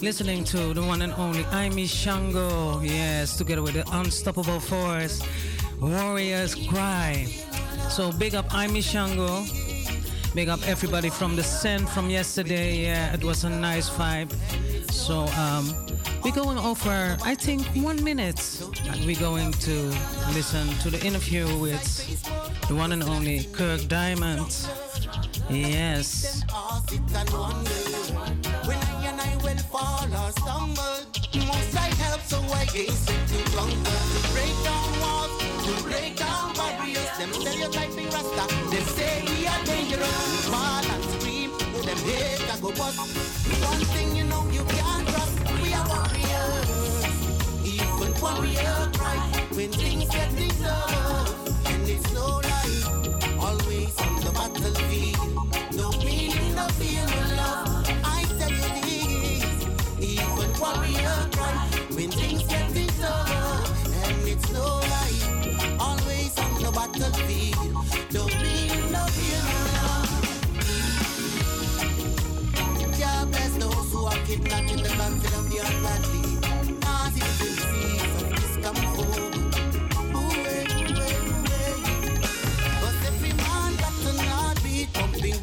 [0.00, 2.80] Listening to the one and only Aimi Shango.
[2.80, 5.20] Yes, together with the Unstoppable Force.
[5.80, 7.26] Warriors Cry.
[7.90, 9.44] So big up Aimi Shango.
[10.36, 12.76] Big up everybody from the send from yesterday.
[12.84, 14.32] Yeah, it was a nice vibe.
[14.92, 15.66] So um,
[16.22, 18.40] we're going over, I think, one minute.
[18.88, 19.76] And we're going to
[20.32, 21.82] listen to the interview with
[22.68, 24.68] the one and only Kirk Diamond.
[25.50, 26.44] Yes.
[29.70, 30.98] Fall or stumble,
[31.46, 34.00] most I help, so I hasten to conquer.
[34.14, 35.32] To break down walls,
[35.66, 37.10] to break down barriers.
[37.18, 40.18] Them stereotyping rasta, them say we are dangerous.
[40.32, 41.50] We Fall and scream,
[41.86, 42.98] them hate go bust.
[43.70, 47.04] One thing you know you can't trust, we are warriors.
[47.64, 49.18] Even warrior cry
[49.52, 50.30] when things get
[50.62, 51.47] tough,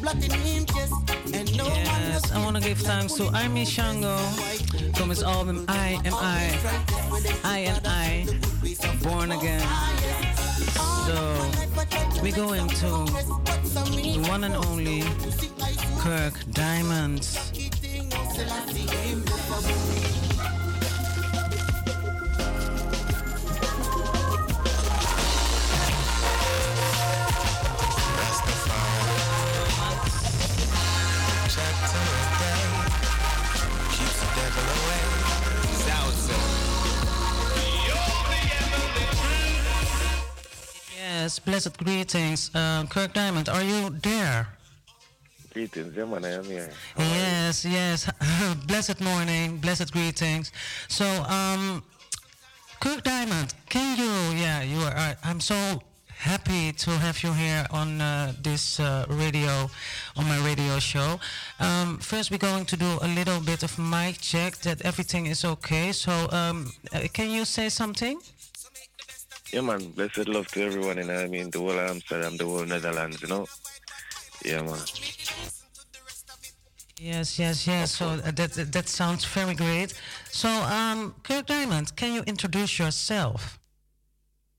[0.06, 0.22] Yes,
[2.32, 4.16] I want to give thanks to Aimi Shango
[4.94, 6.56] from his album I Am I.
[7.42, 8.24] I Am I.
[9.02, 9.66] Born Again.
[11.06, 11.50] So,
[12.22, 15.02] we're going to the one and only
[15.98, 17.26] Kirk Diamond.
[41.26, 42.54] Yes, blessed greetings.
[42.54, 44.46] Uh, Kirk Diamond, are you there?
[45.52, 46.70] Greetings, yeah, man, I am here.
[46.96, 48.08] Yes, yes.
[48.68, 50.52] blessed morning, blessed greetings.
[50.86, 51.82] So, um,
[52.78, 54.38] Kirk Diamond, can you?
[54.38, 55.16] Yeah, you are.
[55.24, 55.82] I'm so
[56.16, 59.68] happy to have you here on uh, this uh, radio,
[60.16, 61.18] on my radio show.
[61.58, 65.44] Um, first, we're going to do a little bit of mic check that everything is
[65.44, 65.90] okay.
[65.90, 68.20] So, um, uh, can you say something?
[69.56, 73.22] Yeah, man, blessed love to everyone, and I mean, the whole Amsterdam, the whole Netherlands,
[73.22, 73.46] you know?
[74.44, 74.78] Yeah, man.
[77.00, 77.90] Yes, yes, yes.
[77.92, 79.94] So uh, that that- that sounds very great.
[80.30, 83.58] So, um, Kirk Diamond, can you introduce yourself?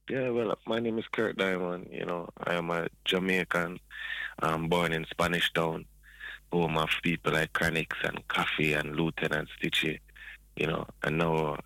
[0.09, 1.89] Yeah, well, my name is Kirk Diamond.
[1.91, 3.79] You know, I am a Jamaican.
[4.39, 5.85] I'm born in Spanish Town,
[6.51, 9.99] home of people like Chronixx and Koffee and Lieutenant Stitchie.
[10.55, 11.57] You know, and now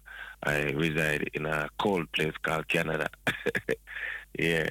[0.43, 3.09] I reside in a cold place called Canada.
[4.39, 4.69] yeah.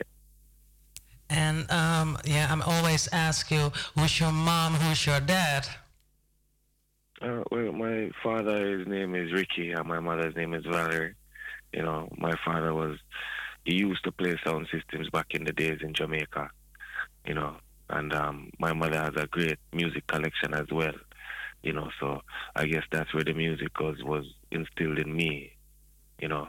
[1.28, 5.66] And um, yeah, I'm always ask you, who's your mom, who's your dad?
[7.22, 11.14] Uh, well, my father's name is Ricky, and my mother's name is Valerie.
[11.72, 12.96] You know, my father was,
[13.64, 16.50] he used to play sound systems back in the days in Jamaica,
[17.26, 17.56] you know,
[17.90, 20.94] and um, my mother has a great music collection as well,
[21.62, 22.22] you know, so
[22.56, 25.52] I guess that's where the music was, was instilled in me,
[26.20, 26.48] you know.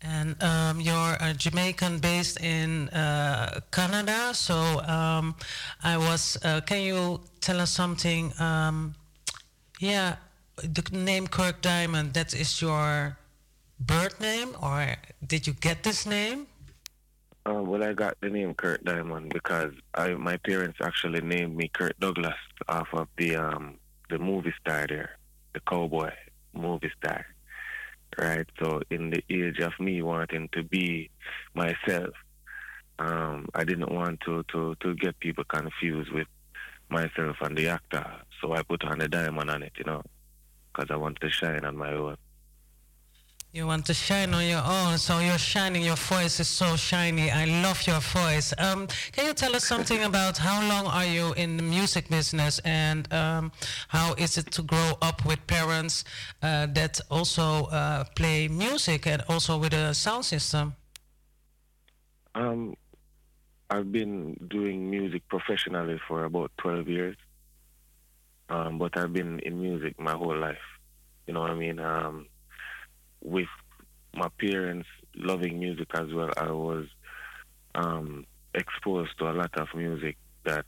[0.00, 4.32] And um, you're a Jamaican based in uh, Canada.
[4.34, 4.54] So
[4.86, 5.34] um,
[5.82, 6.38] I was.
[6.44, 8.32] Uh, can you tell us something?
[8.40, 8.94] Um,
[9.80, 10.16] Yeah,
[10.58, 13.16] the name Kirk Diamond, that is your
[13.78, 16.48] birth name, or did you get this name?
[17.46, 21.70] Uh, well, I got the name Kirk Diamond because I, my parents actually named me
[21.72, 22.34] Kirk Douglas
[22.68, 23.78] off of the um,
[24.10, 25.10] the movie star there,
[25.54, 26.10] the cowboy
[26.52, 27.24] movie star.
[28.18, 28.46] Right.
[28.60, 31.08] So in the age of me wanting to be
[31.54, 32.10] myself,
[32.98, 36.26] um, I didn't want to, to, to get people confused with
[36.88, 38.04] myself and the actor.
[38.40, 40.02] So I put on a diamond on it, you know,
[40.72, 42.16] because I wanted to shine on my own.
[43.58, 45.82] You want to shine on your own, so you're shining.
[45.82, 47.28] Your voice is so shiny.
[47.32, 48.54] I love your voice.
[48.56, 52.60] Um, can you tell us something about how long are you in the music business,
[52.60, 53.50] and um,
[53.88, 56.04] how is it to grow up with parents
[56.40, 60.76] uh, that also uh, play music and also with a sound system?
[62.36, 62.76] Um,
[63.70, 67.16] I've been doing music professionally for about 12 years,
[68.50, 70.68] um, but I've been in music my whole life.
[71.26, 71.80] You know what I mean?
[73.22, 73.48] With
[74.14, 76.86] my parents loving music as well, I was
[77.74, 80.66] um, exposed to a lot of music that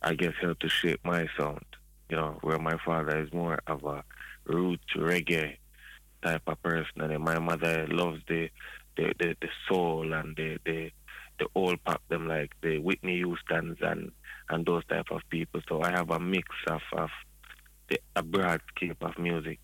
[0.00, 1.64] I guess helped to shape my sound.
[2.08, 4.04] You know, where my father is more of a
[4.44, 5.56] root reggae
[6.22, 8.50] type of person, and my mother loves the
[8.96, 10.90] the, the, the soul and the, the
[11.38, 14.12] the old pop them like the Whitney Houston's and
[14.50, 15.60] and those type of people.
[15.68, 17.10] So I have a mix of, of
[17.88, 19.58] the, a broad scape of music.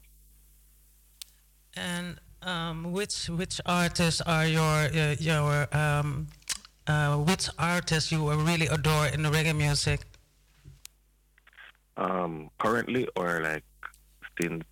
[1.78, 6.26] And um, which which artists are your uh, your um,
[6.86, 10.00] uh, which artists you really adore in the reggae music?
[11.96, 13.64] Um, currently or like
[14.40, 14.64] since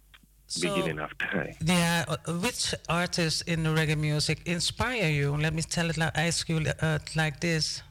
[0.48, 1.54] So- beginning of time.
[1.60, 5.36] Yeah, uh, which artists in the reggae music inspire you?
[5.36, 7.82] Let me tell it like ask you uh, like this.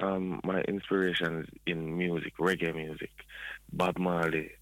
[0.00, 3.10] Um, my inspirations in music, reggae music,
[3.72, 4.52] Bob Marley,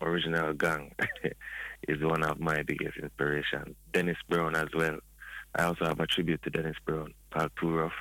[0.00, 0.94] original gang,
[1.88, 3.74] is one of my biggest inspirations.
[3.92, 4.98] Dennis Brown as well.
[5.54, 7.92] I also have a tribute to Dennis Brown, Paul Turoff,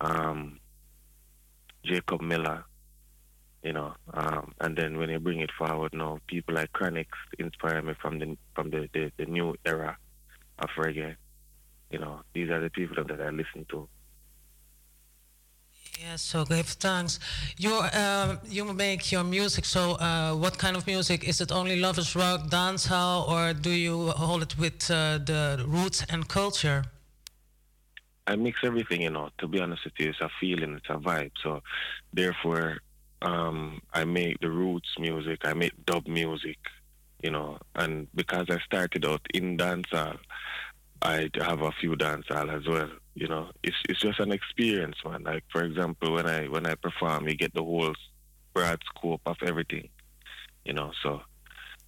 [0.00, 0.58] um,
[1.84, 2.64] Jacob Miller,
[3.62, 3.94] you know.
[4.12, 7.06] Um, and then when you bring it forward now, people like Chronixx
[7.38, 9.96] inspire me from the from the, the, the new era
[10.58, 11.16] of reggae.
[11.90, 13.88] You know, these are the people that I listen to.
[15.98, 17.18] Yes, so give thanks.
[17.56, 19.64] You um, you make your music.
[19.64, 21.50] So, uh, what kind of music is it?
[21.50, 26.84] Only lovers rock, dancehall, or do you hold it with uh, the roots and culture?
[28.26, 29.30] I mix everything, you know.
[29.38, 31.32] To be honest with you, it's a feeling, it's a vibe.
[31.42, 31.62] So,
[32.12, 32.78] therefore,
[33.22, 35.40] um, I make the roots music.
[35.44, 36.58] I make dub music,
[37.22, 37.58] you know.
[37.74, 40.18] And because I started out in dancehall,
[41.00, 42.90] I have a few dancehall as well.
[43.16, 45.22] You know, it's it's just an experience, man.
[45.24, 47.94] Like for example, when I when I perform, you get the whole
[48.52, 49.88] broad scope of everything.
[50.66, 51.22] You know, so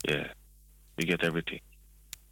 [0.09, 0.28] yeah,
[0.96, 1.60] you get everything.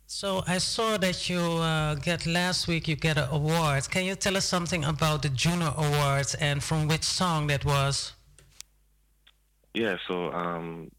[0.06, 2.88] So I saw that you uh, get last week.
[2.88, 3.90] You get an award.
[3.90, 8.12] Can you tell us something about the Juno Awards and from which song that was?
[9.74, 10.90] Yeah, so um,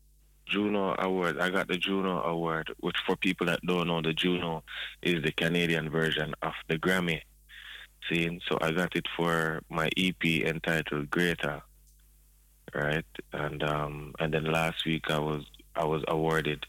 [0.45, 1.39] Juno Award.
[1.39, 4.63] I got the Juno Award, which for people that don't know, the Juno
[5.01, 7.21] is the Canadian version of the Grammy.
[8.09, 11.61] So I got it for my EP entitled Greater,
[12.73, 13.05] right?
[13.33, 15.43] And um, and then last week I was
[15.75, 16.65] I was awarded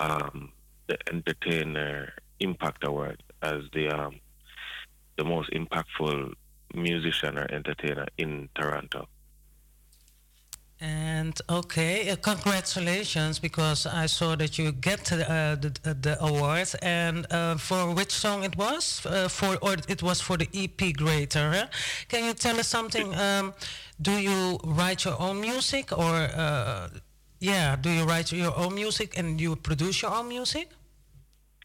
[0.00, 0.52] um,
[0.86, 4.20] the Entertainer Impact Award as the um,
[5.16, 6.32] the most impactful
[6.74, 9.08] musician or entertainer in Toronto.
[10.80, 16.68] And okay, uh, congratulations because I saw that you get uh, the uh, the award.
[16.82, 19.04] And uh, for which song it was?
[19.04, 21.50] Uh, for or it was for the EP Greater.
[21.50, 21.66] Huh?
[22.08, 23.12] Can you tell us something?
[23.14, 23.54] Um,
[24.00, 26.88] do you write your own music or uh,
[27.40, 27.74] yeah?
[27.74, 30.68] Do you write your own music and you produce your own music?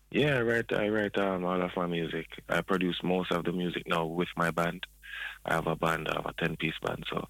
[0.10, 2.26] Yeah, I write I write um, all of my music.
[2.50, 4.88] I produce most of the music now with my band.
[5.46, 7.28] I have a band, I have a ten piece band, so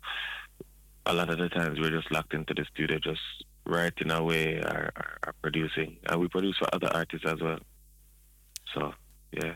[1.05, 3.21] a lot of the times we're just locked into the studio, just
[3.65, 5.97] writing away or, or, or producing.
[6.07, 7.59] And we produce for other artists as well.
[8.73, 8.93] So
[9.31, 9.55] yeah.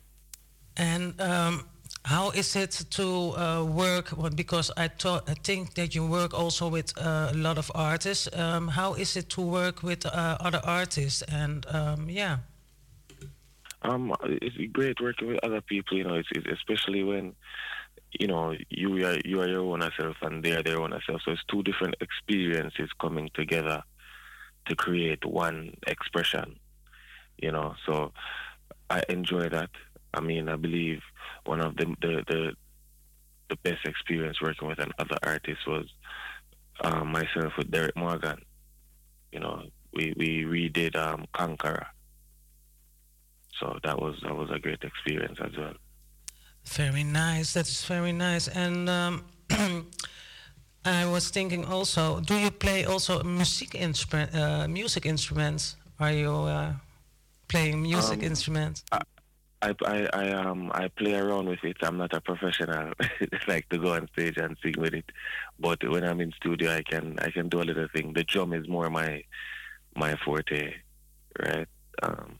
[0.75, 1.65] And um,
[2.05, 4.15] how is it to uh, work?
[4.15, 7.71] well, Because I thought I think that you work also with uh, a lot of
[7.73, 8.29] artists.
[8.33, 11.21] Um, how is it to work with uh, other artists?
[11.23, 12.37] And um, yeah.
[13.83, 15.97] Um, it's great working with other people.
[15.97, 17.35] You know, it's, it's especially when
[18.19, 21.21] you know you are you are your own self and they are their own self.
[21.23, 23.83] So it's two different experiences coming together
[24.67, 26.59] to create one expression.
[27.37, 28.11] You know, so
[28.89, 29.69] I enjoy that.
[30.13, 31.01] I mean, I believe
[31.45, 32.53] one of the the the,
[33.49, 35.85] the best experience working with another artist was
[36.81, 38.39] uh, myself with Derrick Morgan.
[39.31, 39.63] you know,
[39.93, 41.87] we we redid um, Conqueror.
[43.59, 45.73] So that was that was a great experience as well.
[46.75, 47.53] Very nice.
[47.53, 48.47] That's very nice.
[48.47, 49.23] And um,
[50.85, 55.75] I was thinking also, do you play also music instrument, uh, music instruments?
[55.99, 56.73] Are you uh,
[57.47, 58.83] playing music Um, instruments?
[58.91, 59.01] I,
[59.61, 61.77] I, I, I um I play around with it.
[61.81, 62.93] I'm not a professional,
[63.47, 65.05] like to go on stage and sing with it.
[65.59, 68.13] But when I'm in studio, I can I can do a little thing.
[68.13, 69.23] The drum is more my
[69.95, 70.75] my forte,
[71.39, 71.67] right?
[72.03, 72.37] Um,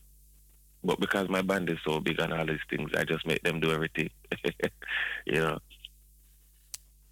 [0.88, 3.60] but because my band is so big and all these things, I just make them
[3.60, 4.10] do everything.
[5.26, 5.60] you know.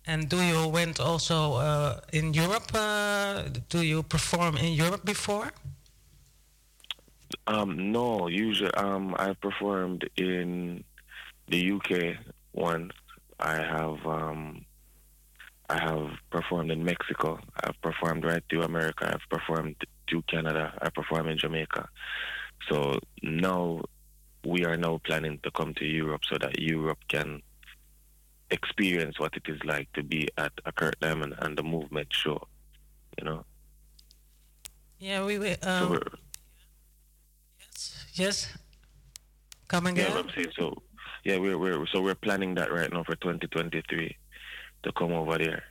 [0.07, 2.71] And do you went also uh, in Europe?
[2.73, 5.51] Uh, do you perform in Europe before?
[7.47, 10.83] Um, no, usually um, I've performed in
[11.49, 12.15] the UK
[12.53, 12.93] once.
[13.39, 14.65] I have um,
[15.69, 17.39] I have performed in Mexico.
[17.61, 19.11] I've performed right through America.
[19.13, 19.75] I've performed
[20.07, 20.73] to Canada.
[20.81, 21.89] I perform in Jamaica.
[22.69, 23.81] So now
[24.45, 27.41] we are now planning to come to Europe so that Europe can
[28.51, 32.47] experience what it is like to be at a Kirk Diamond and the movement show.
[33.17, 33.45] You know.
[34.99, 35.57] Yeah, we will.
[35.61, 36.01] So Um, we're,
[38.13, 38.55] yes.
[39.67, 40.11] Come again.
[40.11, 40.81] Yeah, I'm saying so.
[41.23, 44.15] Yeah, we're we're so we're planning that right now for 2023
[44.83, 45.63] to come over there.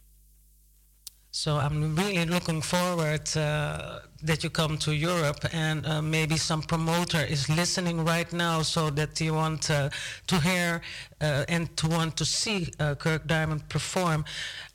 [1.37, 6.63] So I'm really looking forward uh, that you come to Europe, and uh, maybe some
[6.63, 9.91] promoter is listening right now, so that you want uh,
[10.29, 10.81] to hear
[11.21, 14.25] uh, and to want to see uh, Kirk Diamond perform.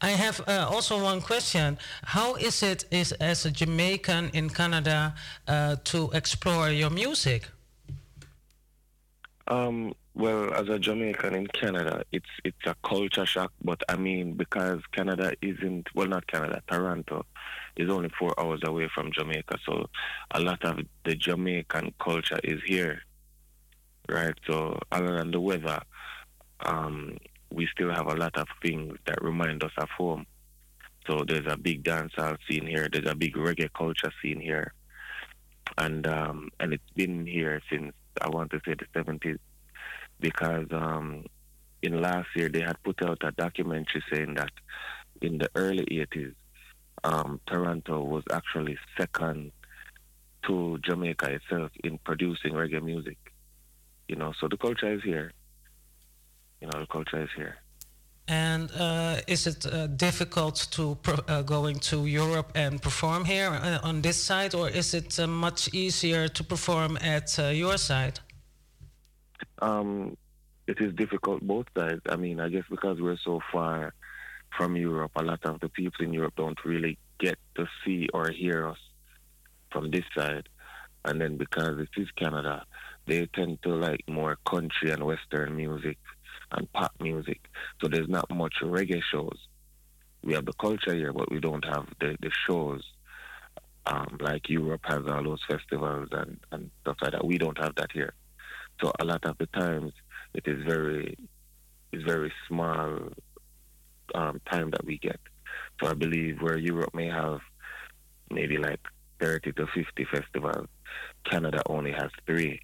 [0.01, 5.15] I have uh, also one question: How is it is as a Jamaican in Canada
[5.85, 7.47] to explore your music?
[9.47, 13.53] Um, well, as a Jamaican in Canada, it's it's a culture shock.
[13.63, 17.25] But I mean, because Canada isn't well, not Canada, Toronto
[17.77, 19.89] is only four hours away from Jamaica, so
[20.31, 23.01] a lot of the Jamaican culture is here,
[24.09, 24.33] right?
[24.45, 25.79] So other than the weather,
[26.65, 27.17] um,
[27.49, 30.25] we still have a lot of things that remind us of home.
[31.07, 32.89] So there's a big dancehall scene here.
[32.91, 34.73] There's a big reggae culture scene here,
[35.77, 39.39] and um, and it's been here since I want to say the 70s
[40.19, 41.25] because um,
[41.81, 44.51] in last year they had put out a documentary saying that
[45.21, 46.33] in the early 80s,
[47.03, 49.51] um, Toronto was actually second
[50.45, 53.17] to Jamaica itself in producing reggae music.
[54.07, 55.31] You know, so the culture is here.
[56.61, 57.57] You know, the culture is here.
[58.27, 60.97] And uh, is it uh, difficult to
[61.27, 65.25] uh, going to Europe and perform here uh, on this side, or is it uh,
[65.25, 68.19] much easier to perform at uh, your side?
[69.61, 70.17] Um,
[70.67, 72.01] it is difficult both sides.
[72.07, 73.93] I mean, I guess because we're so far
[74.55, 78.29] from Europe, a lot of the people in Europe don't really get to see or
[78.29, 78.77] hear us
[79.71, 80.47] from this side.
[81.05, 82.65] And then because it is Canada,
[83.07, 85.97] they tend to like more country and western music
[86.51, 87.39] and pop music.
[87.81, 89.37] So there's not much reggae shows.
[90.23, 92.83] We have the culture here, but we don't have the, the shows.
[93.85, 97.25] Um, like Europe has all those festivals and, and stuff like that.
[97.25, 98.13] We don't have that here.
[98.81, 99.93] So a lot of the times
[100.33, 101.17] it is very
[101.91, 103.09] it's very small
[104.15, 105.19] um, time that we get.
[105.81, 107.39] So I believe where Europe may have
[108.29, 108.79] maybe like
[109.19, 110.67] 30 to 50 festivals,
[111.25, 112.61] Canada only has three.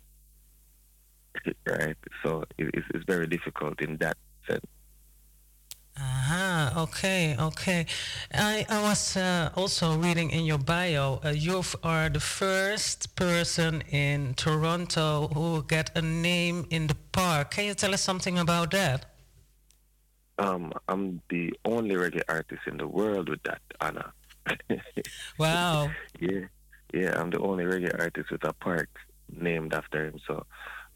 [1.68, 1.98] right?
[2.24, 4.18] So it, it's, it's very difficult in that
[4.48, 4.66] sense.
[5.98, 7.86] Aha, okay, okay.
[8.34, 13.82] I, I was uh, also reading in your bio, uh, you are the first person
[13.90, 17.52] in Toronto who get a name in the park.
[17.52, 19.06] Can you tell us something about that?
[20.38, 24.14] Um, I'm the only reggae artist in the world with that honor.
[25.40, 25.92] Wow.
[26.20, 26.46] yeah,
[26.94, 28.90] yeah, I'm the only reggae artist with a park
[29.30, 30.20] named after him.
[30.28, 30.46] So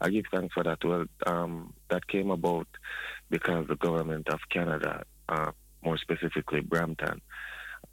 [0.00, 0.84] I give thanks for that.
[0.84, 2.68] Well, um, that came about
[3.30, 5.52] because the government of Canada, uh,
[5.82, 7.20] more specifically Brampton,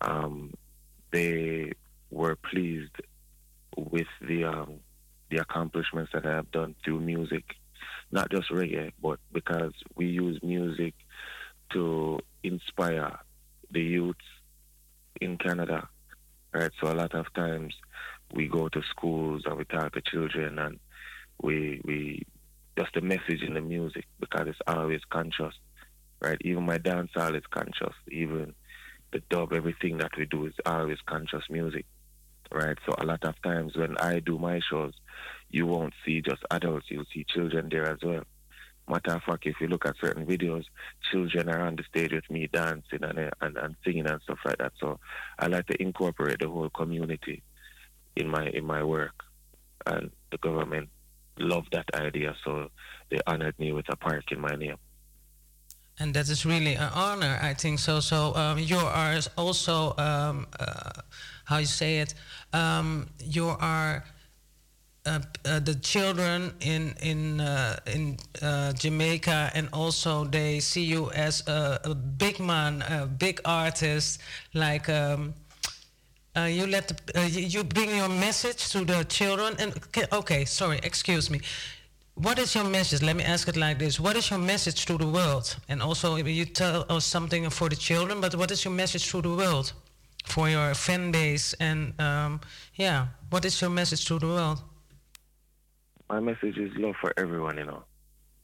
[0.01, 0.53] um,
[1.11, 1.71] they
[2.11, 2.95] were pleased
[3.77, 4.79] with the um,
[5.29, 7.43] the accomplishments that I have done through music,
[8.11, 10.93] not just reggae, but because we use music
[11.73, 13.19] to inspire
[13.71, 14.19] the youths
[15.19, 15.89] in Canada,
[16.53, 16.71] right?
[16.81, 17.73] So a lot of times
[18.33, 20.79] we go to schools and we talk to children and
[21.41, 22.25] we we
[22.77, 25.53] just the message in the music because it's always conscious,
[26.21, 26.37] right?
[26.41, 27.95] Even my dancehall is conscious.
[28.09, 28.53] Even
[29.11, 31.85] the dub, everything that we do is always conscious music,
[32.51, 32.77] right?
[32.85, 34.93] So a lot of times when I do my shows,
[35.49, 38.23] you won't see just adults, you'll see children there as well.
[38.89, 40.63] Matter of fact, if you look at certain videos,
[41.11, 44.39] children are on the stage with me dancing and, uh, and, and singing and stuff
[44.45, 44.71] like that.
[44.79, 44.99] So
[45.39, 47.43] I like to incorporate the whole community
[48.15, 49.23] in my in my work,
[49.85, 50.89] and the government
[51.39, 52.69] loved that idea, so
[53.09, 54.77] they honored me with a park in my name.
[55.99, 57.99] And that is really an honor, I think so.
[57.99, 60.91] So um, you are also, um, uh,
[61.45, 62.13] how you say it,
[62.53, 64.03] um, you are
[65.07, 71.09] uh, uh, the children in in uh, in uh, Jamaica, and also they see you
[71.11, 74.19] as a, a big man, a big artist.
[74.53, 75.33] Like um,
[76.37, 79.55] uh, you let the, uh, you bring your message to the children.
[79.59, 79.73] And
[80.13, 81.41] okay, sorry, excuse me.
[82.15, 83.01] What is your message?
[83.01, 85.55] Let me ask it like this: What is your message to the world?
[85.69, 89.21] And also, you tell us something for the children, but what is your message to
[89.21, 89.73] the world,
[90.25, 91.53] for your fan base?
[91.59, 92.41] And um,
[92.75, 94.61] yeah, what is your message to the world?
[96.09, 97.83] my message is love for everyone, you know.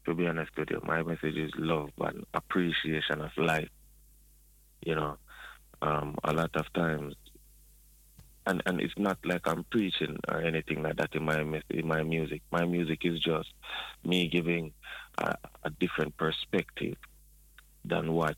[0.06, 3.70] To be honest with you, my message is love and appreciation of life.
[4.86, 5.18] You know,
[5.82, 7.15] um, a lot of times,
[8.45, 11.40] and and it's not like I'm preaching or anything like that in my
[11.70, 12.41] in my music.
[12.52, 13.49] My music is just
[14.03, 14.74] me giving
[15.18, 16.98] a, a different perspective
[17.86, 18.38] than what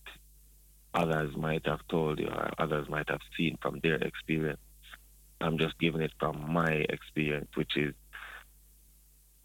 [0.93, 4.59] others might have told you or others might have seen from their experience.
[5.41, 7.93] I'm just giving it from my experience, which is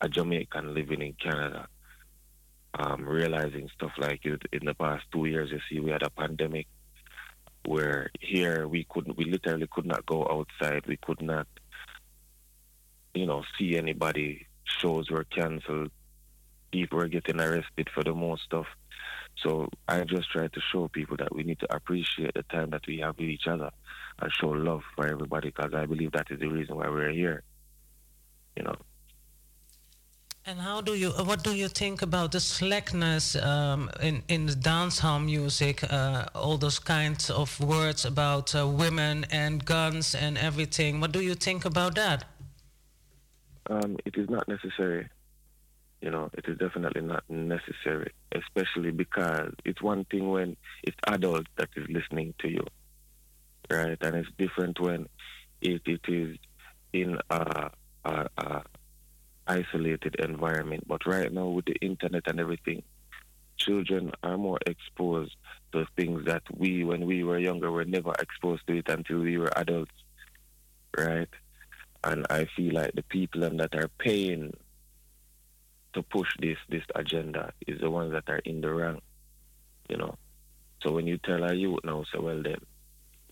[0.00, 1.66] a Jamaican living in Canada,
[2.74, 5.50] um, realizing stuff like it in the past two years.
[5.50, 6.68] You see, we had a pandemic
[7.64, 10.86] where here we couldn't, we literally could not go outside.
[10.86, 11.46] We could not,
[13.14, 14.46] you know, see anybody.
[14.64, 15.90] Shows were cancelled.
[16.70, 18.66] People were getting arrested for the most stuff.
[19.42, 22.86] So I just try to show people that we need to appreciate the time that
[22.86, 23.70] we have with each other
[24.20, 27.42] and show love for everybody because I believe that is the reason why we're here.
[28.56, 28.76] You know.
[30.46, 31.10] And how do you?
[31.10, 35.84] What do you think about the slackness um, in in the dancehall music?
[35.84, 41.00] Uh, all those kinds of words about uh, women and guns and everything.
[41.00, 42.24] What do you think about that?
[43.68, 45.08] Um, it is not necessary.
[46.00, 51.46] You know, it is definitely not necessary, especially because it's one thing when it's adult
[51.56, 52.64] that is listening to you,
[53.70, 53.98] right?
[54.00, 55.06] And it's different when
[55.60, 56.38] it, it is
[56.94, 57.70] in a,
[58.06, 58.62] a, a
[59.50, 60.84] isolated environment.
[60.86, 62.82] But right now, with the internet and everything,
[63.56, 65.34] children are more exposed
[65.72, 69.36] to things that we, when we were younger, were never exposed to it until we
[69.38, 69.92] were adults,
[70.96, 71.28] right?
[72.04, 74.54] And I feel like the people that are paying
[75.92, 79.00] to push this this agenda is the ones that are in the wrong,
[79.88, 80.14] you know.
[80.82, 82.60] So when you tell a youth now, say, well then,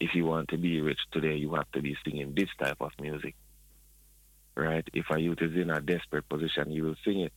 [0.00, 2.90] if you want to be rich today, you have to be singing this type of
[3.00, 3.34] music
[4.58, 4.86] right?
[4.92, 7.32] If a youth is in a desperate position, you will sing it,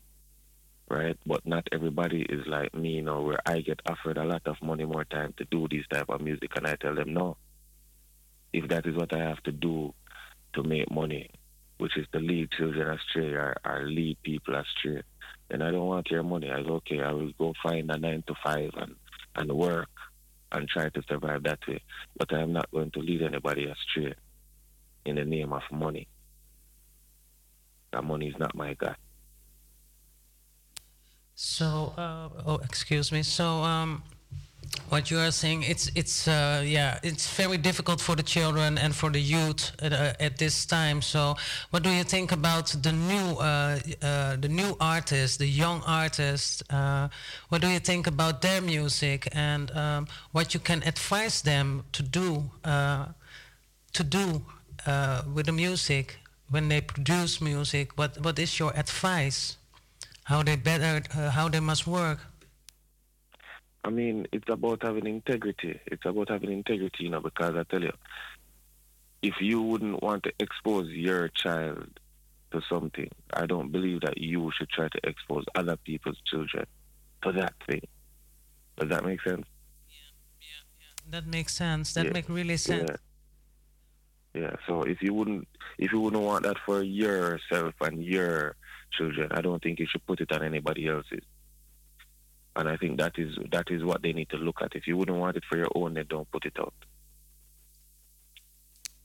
[0.89, 1.18] right?
[1.26, 4.61] But not everybody is like me, you know, where I get offered a lot of
[4.61, 7.38] money more time to do this type of music, and I tell them no.
[8.52, 9.93] If that is what I have to do
[10.53, 11.30] to make money,
[11.77, 15.03] which is to lead children astray or, or lead people astray,
[15.49, 16.49] then I don't want your money.
[16.49, 18.95] I go, okay, I will go find a nine to five and,
[19.35, 19.89] and work
[20.52, 21.81] and try to survive that way.
[22.18, 24.15] But I am not going to lead anybody astray
[25.06, 26.07] in the name of money.
[27.92, 28.96] That money is not my guy.
[31.36, 33.24] So, uh, oh, excuse me.
[33.24, 34.04] So, um,
[34.90, 38.96] what you are saying, it's it's uh, yeah, it's very difficult for the children and
[38.96, 41.02] for the youth at, uh, at this time.
[41.02, 41.36] So,
[41.72, 46.64] what do you think about the new uh, uh the new artists, the young artists?
[46.70, 47.10] Uh,
[47.50, 52.04] what do you think about their music and um, what you can advise them to
[52.04, 52.52] do
[53.94, 54.42] to do
[55.34, 56.20] with the music?
[56.52, 59.57] When they produce music, what, what is your advice?
[60.26, 62.19] How they better, uh, how they must work?
[63.84, 65.80] I mean, it's about having integrity.
[65.88, 67.94] It's about having integrity, you know, because I tell you,
[69.22, 71.88] if you wouldn't want to expose your child
[72.52, 76.65] to something, I don't believe that you should try to expose other people's children
[77.23, 77.82] to that thing.
[78.78, 79.45] Does that make sense?
[79.90, 79.95] Yeah,
[80.41, 80.48] yeah,
[80.80, 81.19] yeah.
[81.19, 81.94] That makes sense.
[81.94, 82.11] That yeah.
[82.14, 82.90] makes really sense.
[82.90, 82.98] Yeah.
[84.34, 85.48] Yeah, so if you wouldn't
[85.78, 88.56] if you wouldn't want that for yourself and your
[88.98, 91.24] children, I don't think you should put it on anybody else's.
[92.56, 94.76] And I think that is that is what they need to look at.
[94.76, 96.74] If you wouldn't want it for your own, then don't put it out.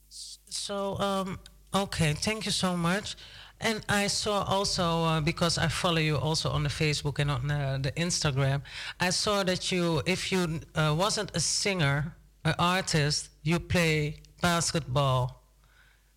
[0.09, 1.39] So um,
[1.74, 3.16] okay, thank you so much.
[3.61, 7.51] And I saw also uh, because I follow you also on the Facebook and on
[7.51, 8.62] uh, the Instagram.
[9.01, 15.43] I saw that you, if you uh, wasn't a singer, an artist, you play basketball.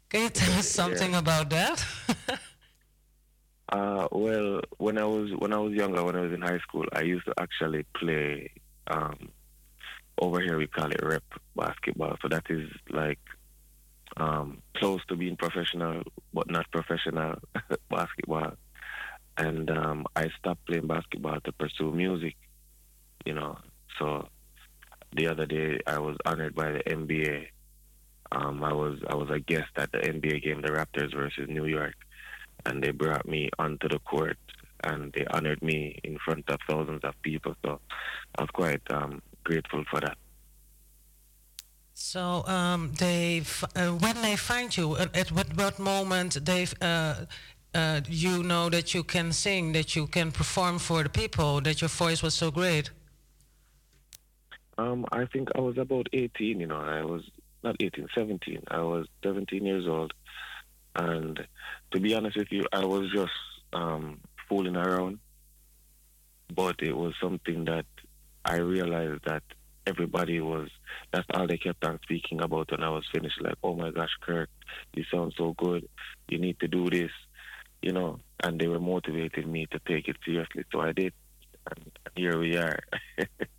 [0.09, 1.19] Can you tell us something yeah.
[1.19, 1.85] about that?
[3.69, 6.85] uh, well, when I was when I was younger, when I was in high school,
[6.93, 8.51] I used to actually play.
[8.87, 9.29] Um,
[10.21, 11.23] over here, we call it rep
[11.55, 12.17] basketball.
[12.21, 13.19] So that is like
[14.17, 17.35] um, close to being professional, but not professional
[17.89, 18.53] basketball.
[19.37, 22.35] And um, I stopped playing basketball to pursue music,
[23.25, 23.57] you know.
[23.97, 24.27] So
[25.15, 27.47] the other day I was honored by the NBA.
[28.31, 31.65] Um, I was I was a guest at the NBA game, the Raptors versus New
[31.65, 31.95] York,
[32.65, 34.37] and they brought me onto the court
[34.83, 37.55] and they honored me in front of thousands of people.
[37.65, 37.79] So
[38.37, 40.17] I was quite um, grateful for that.
[41.93, 43.43] So um, they,
[43.75, 47.15] uh, when they find you, at, at what, what moment they, uh,
[47.73, 51.81] uh, you know that you can sing, that you can perform for the people, that
[51.81, 52.89] your voice was so great.
[54.77, 57.29] Um, I think I was about 18, you know, I was
[57.63, 58.63] not 18, 17.
[58.69, 60.13] I was 17 years old.
[60.95, 61.39] And
[61.91, 63.31] to be honest with you, I was just
[63.73, 65.19] um, fooling around.
[66.53, 67.85] But it was something that
[68.43, 69.43] I realized that
[69.85, 70.69] everybody was,
[71.11, 73.41] that's all they kept on speaking about when I was finished.
[73.41, 74.49] Like, oh my gosh, Kirk,
[74.95, 75.87] you sound so good.
[76.27, 77.11] You need to do this,
[77.81, 78.19] you know.
[78.41, 80.63] And they were motivating me to take it seriously.
[80.71, 81.13] So I did.
[81.69, 82.79] And here we are.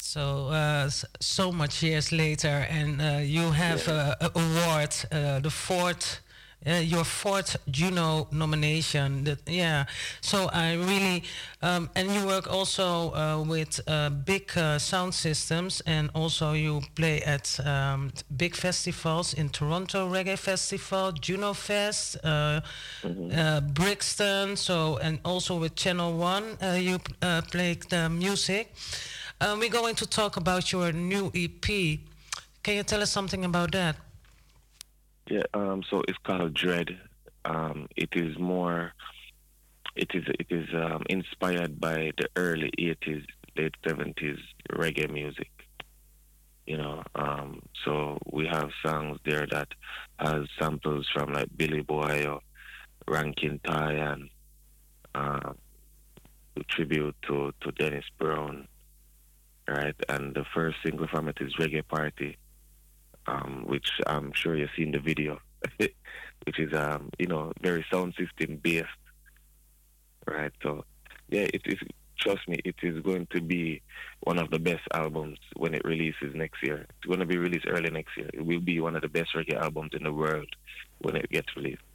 [0.00, 0.88] So uh,
[1.20, 6.20] so much years later, and uh, you have uh, a award, uh, the fourth,
[6.66, 9.24] uh, your fourth Juno nomination.
[9.24, 9.84] That yeah.
[10.20, 11.24] So I really,
[11.62, 16.80] um, and you work also uh, with uh, big uh, sound systems, and also you
[16.94, 22.60] play at um, big festivals in Toronto Reggae Festival, Juno Fest, uh,
[23.04, 24.56] uh, Brixton.
[24.56, 28.72] So and also with Channel One, uh, you uh, play the music.
[29.40, 32.00] Um, we're going to talk about your new EP.
[32.64, 33.94] Can you tell us something about that?
[35.30, 36.98] Yeah, um, so it's called Dread.
[37.44, 38.92] Um, it is more,
[39.94, 43.24] it is it is um, inspired by the early '80s,
[43.56, 44.40] late '70s
[44.72, 45.50] reggae music.
[46.66, 49.68] You know, um, so we have songs there that
[50.18, 52.40] has samples from like Billy Boyo or
[53.06, 54.30] Rankin Ty and
[55.14, 55.52] uh,
[56.68, 58.66] tribute to to Dennis Brown,
[59.68, 59.94] right?
[60.08, 62.36] And the first single from it is Reggae Party
[63.28, 65.38] um, which I'm sure you've seen the video,
[65.78, 68.86] which is um, you know very sound system based,
[70.26, 70.52] right?
[70.62, 70.84] So
[71.28, 71.78] yeah, it is.
[72.18, 73.80] Trust me, it is going to be
[74.24, 76.84] one of the best albums when it releases next year.
[76.88, 78.28] It's going to be released early next year.
[78.34, 80.48] It will be one of the best reggae albums in the world
[80.98, 81.87] when it gets released.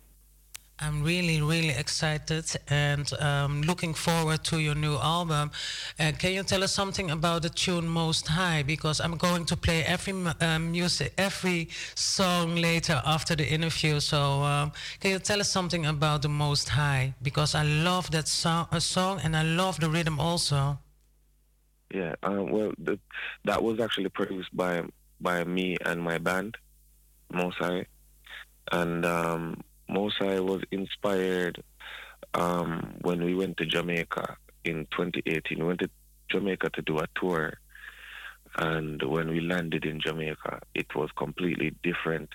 [0.79, 5.51] I'm really, really excited and um, looking forward to your new album.
[5.99, 8.63] Uh, can you tell us something about the tune "Most High"?
[8.63, 13.99] Because I'm going to play every uh, music, every song later after the interview.
[13.99, 17.13] So um, can you tell us something about the "Most High"?
[17.21, 20.79] Because I love that song, uh, song and I love the rhythm also.
[21.93, 22.99] Yeah, um, well, the,
[23.45, 24.81] that was actually produced by
[25.21, 26.57] by me and my band,
[27.31, 27.85] "Most High,"
[28.71, 29.61] and um,
[29.93, 31.63] Most High was inspired
[32.33, 35.59] um, when we went to Jamaica in 2018.
[35.59, 35.89] We went to
[36.31, 37.53] Jamaica to do a tour,
[38.57, 42.29] and when we landed in Jamaica, it was completely different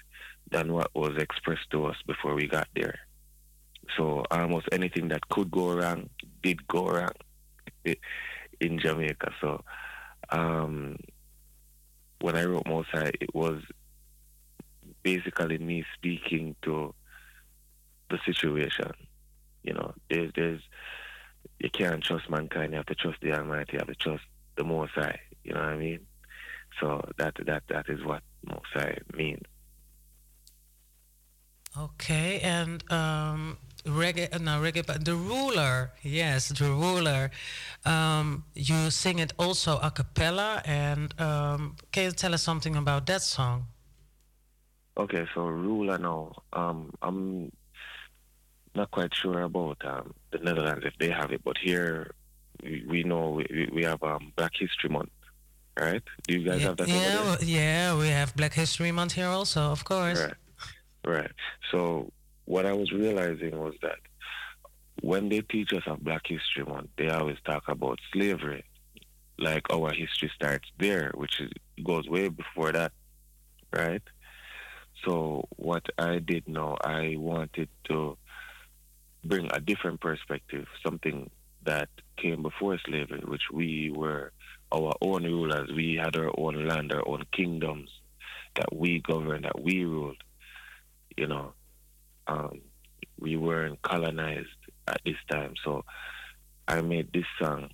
[0.52, 3.01] than what was expressed to us before we got there.
[3.97, 6.10] So almost anything that could go wrong
[6.44, 7.16] did go wrong
[8.60, 9.32] in Jamaica.
[9.40, 9.64] So
[10.30, 10.97] um,
[12.20, 13.62] when I wrote Most High, it was
[15.02, 16.94] basically me speaking to
[18.10, 18.90] the situation.
[19.62, 20.62] You know, there's there's
[21.59, 22.72] you can't trust mankind.
[22.72, 23.72] You have to trust the Almighty.
[23.74, 24.24] You have to trust
[24.56, 25.20] the Most High.
[25.44, 26.01] You know what I mean?
[26.80, 29.43] So that that that is what Most High means.
[31.76, 37.30] Okay, and um, reggae, uh, no, reggae, but the ruler, yes, the ruler.
[37.85, 43.06] Um, you sing it also a cappella, and um, can you tell us something about
[43.06, 43.66] that song?
[44.97, 46.32] Okay, so ruler now.
[46.52, 47.52] Um, I'm
[48.74, 52.12] not quite sure about um, the Netherlands if they have it, but here
[52.62, 55.11] we, we know we, we have um, Black History Month,
[55.78, 56.03] right?
[56.27, 56.89] Do you guys yeah, have that?
[56.89, 60.20] yeah, well, yeah, we have Black History Month here also, of course.
[60.20, 60.35] Right.
[61.07, 61.31] Right.
[61.70, 62.12] So
[62.45, 63.99] what I was realizing was that
[65.01, 68.65] when they teach us of Black History Month, they always talk about slavery.
[69.39, 71.51] Like our history starts there, which is
[71.85, 72.93] goes way before that.
[73.73, 74.03] Right?
[75.05, 78.19] So what I did now, I wanted to
[79.24, 81.31] bring a different perspective, something
[81.65, 84.32] that came before slavery, which we were
[84.73, 85.70] our own rulers.
[85.74, 87.90] We had our own land, our own kingdoms
[88.57, 90.23] that we governed, that we ruled
[91.19, 91.53] you know,
[92.28, 92.61] um,
[93.19, 94.49] we weren't colonized
[94.86, 95.55] at this time.
[95.65, 95.85] So
[96.69, 97.70] I made this song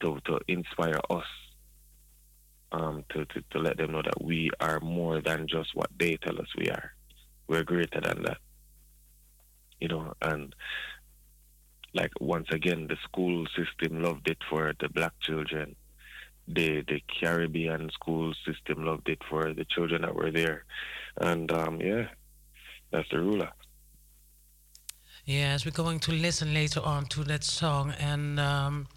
[0.00, 1.24] to, to inspire us
[2.72, 6.16] um, to, to, to let them know that we are more than just what they
[6.16, 6.92] tell us we are.
[7.48, 8.38] We're greater than that.
[9.80, 10.54] You know, and
[11.94, 15.76] like once again, the school system loved it for the black children.
[16.48, 20.64] The the Caribbean school system loved it for the children that were there,
[21.20, 22.08] and um, yeah,
[22.90, 23.50] that's the ruler.
[25.24, 27.92] Yes, we're going to listen later on to that song.
[28.00, 28.88] And um,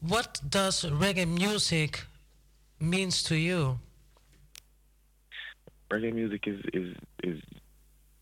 [0.00, 2.04] what does reggae music
[2.80, 3.78] means to you?
[5.90, 7.40] Reggae music is is is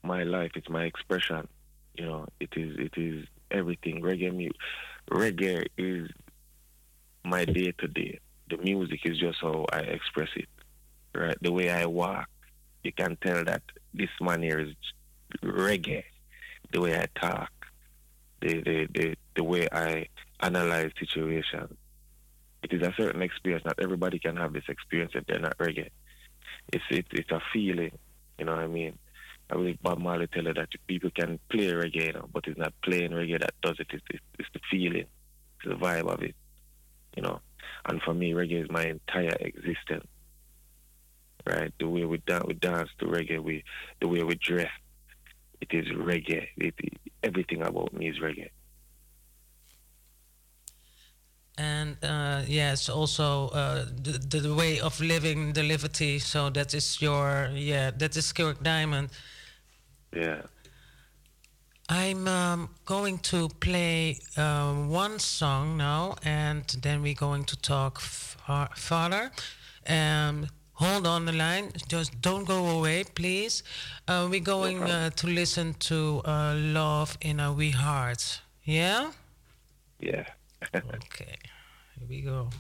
[0.03, 0.53] my life.
[0.57, 1.47] It's my expression.
[1.95, 4.01] You know, it is it is everything.
[4.03, 4.51] Reggae mu-
[5.11, 6.09] reggae is
[7.25, 8.19] my day to day.
[8.49, 10.49] The music is just how I express it.
[11.15, 12.29] Right, the way I walk,
[12.85, 13.63] you can tell that
[13.93, 14.75] this man here is
[15.43, 16.05] reggae.
[16.73, 17.51] The way I talk,
[18.41, 20.07] the the the, the way I
[20.41, 21.77] analyze situations.
[22.63, 23.65] It is a certain experience.
[23.65, 25.89] Not everybody can have this experience if they're not reggae.
[26.73, 27.93] It's it, it's a feeling.
[28.39, 28.99] You know what I mean?
[29.51, 32.59] I believe Bob Marley tell you that people can play reggae, you know, but it's
[32.59, 33.89] not playing reggae that does it.
[33.91, 35.07] It's, it's, it's the feeling,
[35.57, 36.37] it's the vibe of it,
[37.17, 37.41] you know.
[37.87, 40.07] And for me, reggae is my entire existence,
[41.47, 41.73] right?
[41.81, 43.65] The way we dance, we dance to reggae, we,
[44.01, 44.71] the way we dress,
[45.61, 46.47] it is reggae.
[46.57, 48.51] It, it, everything about me is reggae.
[51.61, 56.19] and uh, yes, also uh, the, the way of living, the liberty.
[56.19, 59.11] So that is your yeah, that is Kirk Diamond.
[60.13, 60.43] Yeah.
[61.89, 67.99] I'm um, going to play uh, one song now, and then we're going to talk
[67.99, 69.33] far- further.
[69.89, 71.73] Um, hold on the line.
[71.89, 73.65] Just don't go away, please.
[74.07, 79.11] Uh, we're going uh, to listen to uh, "Love in a Wee Heart." Yeah.
[79.99, 80.27] Yeah.
[80.75, 81.37] okay.
[81.99, 82.51] Here we go.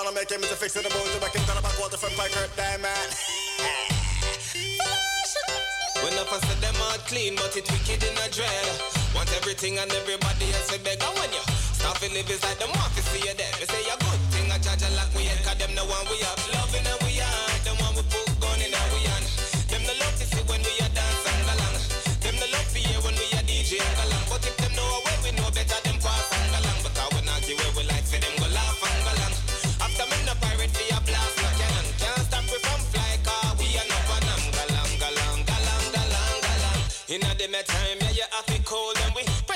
[0.00, 0.82] From Donna Make him to fix it.
[0.82, 2.88] The bones back in the back water from Piker Diamond.
[6.00, 8.66] When I said them all clean, but it wicked in a dread.
[9.12, 11.04] Want everything and everybody else to beg.
[11.04, 11.44] And when you
[11.76, 13.52] start to live inside them want to see you dead.
[13.60, 16.08] They say a good thing, I judge a like we head, cause them no one
[16.08, 16.39] we have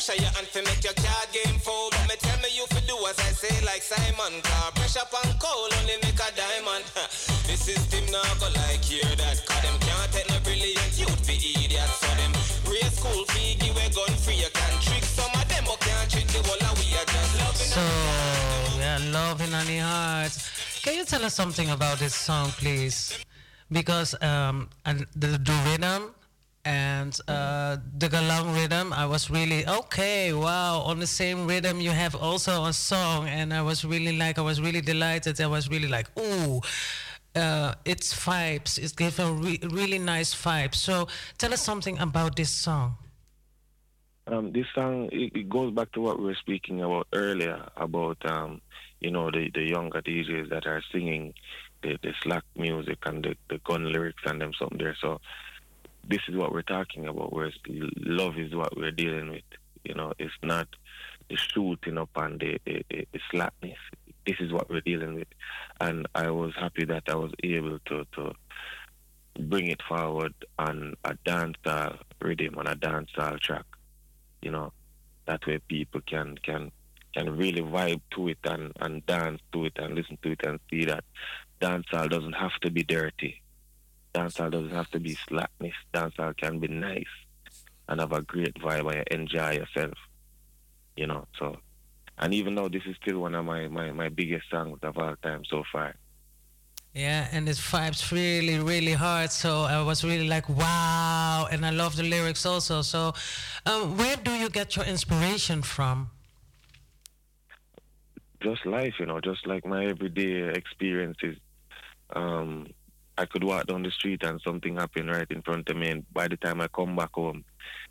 [0.04, 1.92] pressure your hand to make your card game fold.
[1.92, 4.40] But me tell me you fi do as I say like Simon.
[4.42, 6.84] Car pressure pan cold only make a diamond.
[7.48, 9.40] the system now go like hear that.
[9.46, 12.04] Cause them can't take no brilliant youth be idiots.
[12.04, 12.32] So them
[12.68, 14.44] raise school fee, give a gun free.
[14.44, 17.32] You can trick some of them, but can't trick the whole of we are just
[17.40, 17.84] loving So
[18.76, 20.36] yeah, love in any heart.
[20.82, 23.16] Can you tell us something about this song, please?
[23.72, 26.12] Because um, and the, the rhythm
[26.64, 30.32] and uh, the galang rhythm, I was really okay.
[30.32, 34.38] Wow, on the same rhythm, you have also a song, and I was really like,
[34.38, 35.40] I was really delighted.
[35.40, 36.60] I was really like, ooh.
[37.36, 38.78] Uh, it's vibes.
[38.78, 40.72] It gave a re- really nice vibe.
[40.72, 42.94] So, tell us something about this song.
[44.26, 48.18] Um, this song it, it goes back to what we were speaking about earlier about
[48.24, 48.60] um,
[49.00, 51.34] you know the, the younger DJs that are singing
[51.82, 54.96] the, the slack music and the, the gun lyrics and them something there.
[55.00, 55.20] So
[56.08, 57.32] this is what we're talking about.
[57.32, 59.42] Whereas love is what we're dealing with.
[59.84, 60.68] You know, it's not
[61.28, 63.78] the shooting up and the, the, the, the slackness.
[64.26, 65.28] This is what we're dealing with,
[65.80, 68.32] and I was happy that I was able to to
[69.38, 73.64] bring it forward on a dancehall rhythm on a dancehall track
[74.42, 74.72] you know
[75.26, 76.70] that way people can can
[77.14, 80.60] can really vibe to it and and dance to it and listen to it and
[80.70, 81.04] see that
[81.60, 83.42] dancehall doesn't have to be dirty
[84.14, 87.14] dancehall doesn't have to be slackness dancehall can be nice
[87.88, 89.94] and have a great vibe and enjoy yourself
[90.96, 91.56] you know so
[92.18, 95.14] and even though this is still one of my my, my biggest songs of all
[95.22, 95.94] time so far
[96.96, 99.30] Yeah, and it vibes really, really hard.
[99.32, 101.48] So I was really like, wow.
[101.50, 102.82] And I love the lyrics also.
[102.82, 103.00] So,
[103.66, 105.96] um, where do you get your inspiration from?
[108.44, 111.36] just life, you know, just like my everyday experiences.
[112.14, 112.68] Um,
[113.16, 116.12] I could walk down the street and something happened right in front of me, and
[116.12, 117.44] by the time I come back home,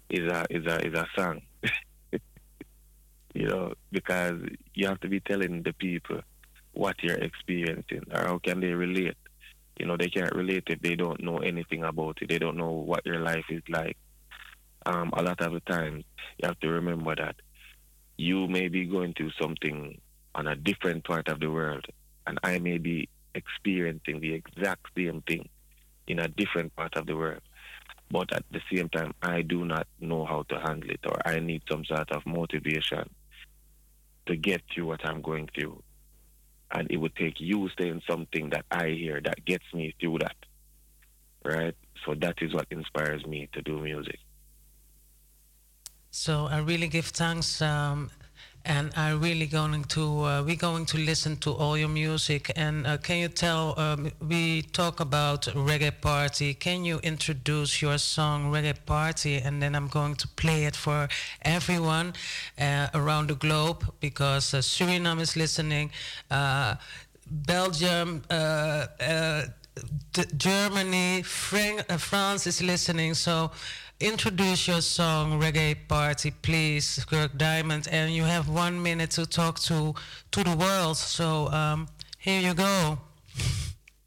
[0.09, 1.41] is a is a is a song.
[3.33, 4.39] you know, because
[4.73, 6.19] you have to be telling the people
[6.73, 9.15] what you're experiencing, or how can they relate?
[9.79, 12.29] You know, they can't relate if they don't know anything about it.
[12.29, 13.97] They don't know what your life is like.
[14.85, 16.03] Um, a lot of the times,
[16.37, 17.35] you have to remember that
[18.17, 19.99] you may be going through something
[20.35, 21.85] on a different part of the world,
[22.27, 25.49] and I may be experiencing the exact same thing
[26.07, 27.41] in a different part of the world.
[28.11, 31.39] But at the same time, I do not know how to handle it, or I
[31.39, 33.09] need some sort of motivation
[34.27, 35.81] to get through what I'm going through.
[36.71, 40.35] And it would take you saying something that I hear that gets me through that.
[41.43, 41.75] Right?
[42.05, 44.19] So that is what inspires me to do music.
[46.11, 48.11] So I really give thanks, um,
[48.65, 52.51] and I'm really going to uh, we're going to listen to all your music.
[52.55, 53.77] And uh, can you tell?
[53.77, 56.53] Um, we talk about reggae party.
[56.53, 61.09] Can you introduce your song Reggae Party, and then I'm going to play it for
[61.41, 62.13] everyone
[62.59, 65.91] uh, around the globe because uh, Suriname is listening,
[66.31, 66.75] uh,
[67.29, 68.23] Belgium.
[68.29, 68.87] Uh,
[70.37, 73.49] Germany, Fran- France is listening, so
[74.03, 77.87] introduce your song reggae party please kirk diamond.
[77.89, 79.95] And you have one minute to talk to
[80.31, 80.97] to the world.
[80.97, 81.87] So um,
[82.19, 82.97] here you go.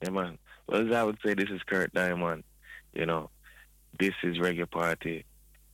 [0.02, 0.36] Yeah man.
[0.66, 2.44] Well as i would say this is kirk diamond
[2.92, 3.30] you know.
[3.98, 5.24] This is reggae party.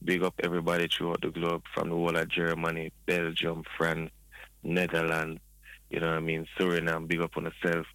[0.05, 4.11] Big up everybody throughout the globe from the whole of germany belgium france
[4.63, 5.41] netherlands
[5.91, 7.09] you know what i mean suriname.
[7.09, 7.87] Big up on yourself.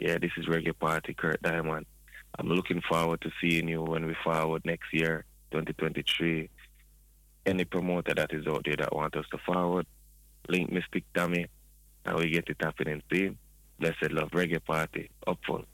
[0.00, 1.86] Yeah this is reggae party kirk diamond.
[2.36, 6.48] I'm looking forward to seeing you when we forward next year 2023.
[7.46, 9.86] Any promoter that is out there that want us to forward,
[10.48, 11.46] link Mystic Tommy,
[12.04, 13.38] and we get it happening soon.
[13.78, 15.66] Blessed Love Reggae Party, up front.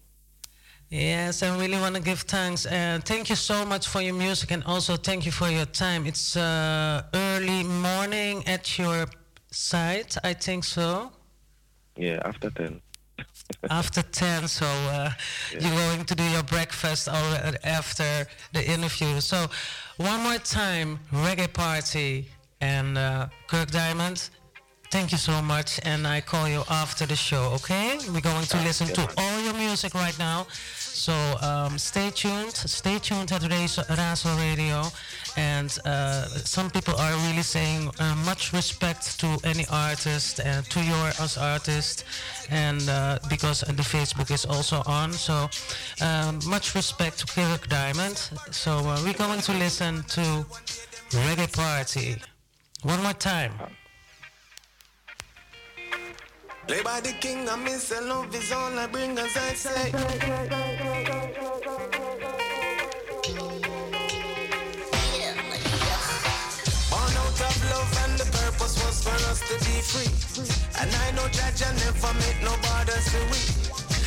[0.91, 2.67] Yes, I really want to give thanks.
[2.67, 6.07] Uh, thank you so much for your music and also thank you for your time.
[6.07, 9.07] It's uh, early morning at your
[9.51, 11.11] site, I think so.
[11.97, 12.81] Yeah, after 10.
[13.71, 15.11] After 10 so uh,
[15.53, 15.61] yeah.
[15.61, 19.21] you're going to do your breakfast after the interview.
[19.21, 19.47] So
[19.97, 22.29] one more time reggae party
[22.61, 24.31] and uh, kirk diamond
[24.91, 27.99] thank you so much and i call you after the show okay?
[28.13, 30.47] We're going to listen to all your music right now
[30.95, 31.13] so
[31.43, 32.55] um, stay tuned.
[32.55, 34.85] Stay tuned at Razo Radio.
[35.37, 40.81] And uh, some people are really saying uh, much respect to any artist and to
[40.81, 42.05] your as artist
[42.51, 45.13] and uh, because the facebook is also on.
[45.13, 45.51] So
[46.01, 48.31] um, much respect to Kirk Diamond.
[48.53, 50.47] So uh, we're going to listen to
[51.11, 52.17] reggae party.
[52.83, 53.53] One more time
[56.67, 59.91] Play by the king, I miss love is all I bring as I say.
[59.93, 60.03] Born
[67.21, 70.09] out of love and the purpose was for us to be free.
[70.81, 73.41] And I know I never make no borders for we.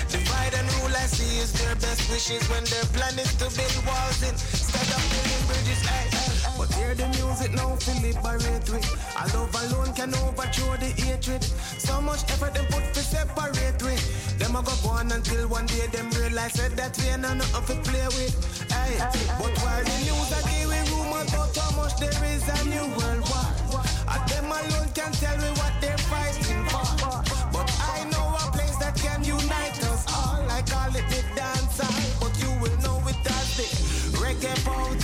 [0.10, 3.86] Divide and rule I see is their best wishes when their plan is to build
[3.86, 5.82] walls instead of building bridges.
[5.86, 8.88] Ay, But hear the music now feel liberate with.
[9.16, 11.44] Our love alone can overthrow the hatred.
[11.78, 14.40] So much effort them put to separate with.
[14.40, 17.90] Them a go on until one day them realize that, that we ain't nothing to
[17.90, 18.34] play with.
[18.72, 18.98] Ay,
[19.38, 23.24] But while the news are giving rumors about how much there is a new world
[23.30, 23.84] war.
[24.10, 27.22] And them alone can tell me what they're fighting for.
[27.54, 30.42] But I know a place that can unite us all.
[30.50, 31.78] I call it the dance
[32.20, 34.97] but you will know it as the reggae party.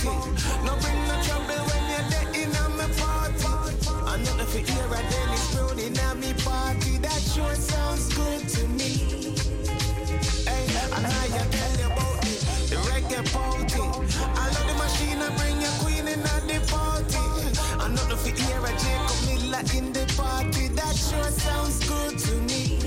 [21.14, 22.78] Sure sounds good to me.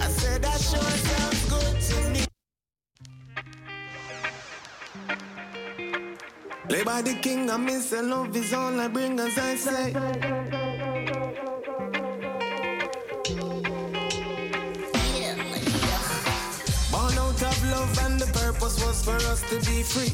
[0.00, 2.22] I said that sure sounds good to me.
[6.68, 9.92] Play by the king, I miss a love is all I bring, as I say.
[16.92, 20.12] Born out of love and the purpose was for us to be free.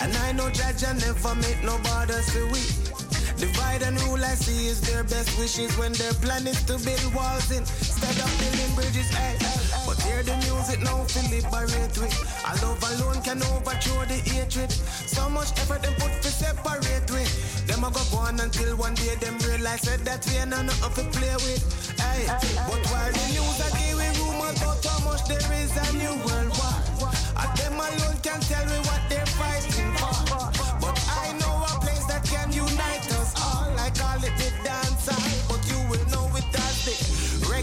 [0.00, 2.97] And I know I never make no borders to we.
[3.38, 7.14] Divide and rule I see is their best wishes when their plan is to build
[7.14, 9.06] walls instead of building bridges.
[9.14, 9.38] Ay,
[9.86, 12.14] But hear the music now liberate with.
[12.42, 14.72] Our love alone can overthrow the hatred.
[14.72, 17.30] So much effort them put to separate with.
[17.68, 21.18] Them a go on until one day them realize that, that we ain't nothing to
[21.18, 21.62] play with.
[22.00, 22.26] Ay,
[22.66, 26.50] But while the news are giving rumors about how much there is a new world
[26.58, 27.10] war.
[27.38, 29.77] And them alone can tell me what they're fighting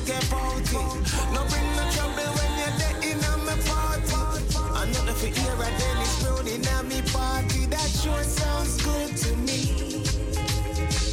[0.05, 0.77] care get bounty.
[1.33, 4.13] No bring no trouble when you're there in my party.
[4.73, 7.65] I'm not for here and then it's rolling at me party.
[7.65, 10.03] That sure sounds good to me.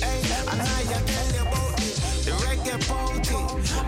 [0.05, 0.20] Hey,
[0.51, 1.97] and I tell you about it.
[2.27, 3.40] The reggae party.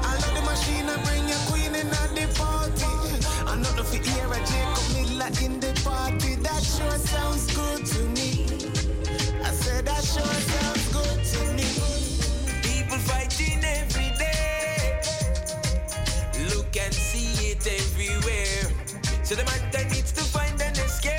[0.09, 2.93] I love the machine and bring your queen in at the party.
[3.47, 6.37] I'm not for here and Jacob Miller in the party.
[6.37, 8.47] That sure sounds good to me.
[9.45, 10.54] I said that sure
[19.25, 21.17] So the man that needs to find an escape,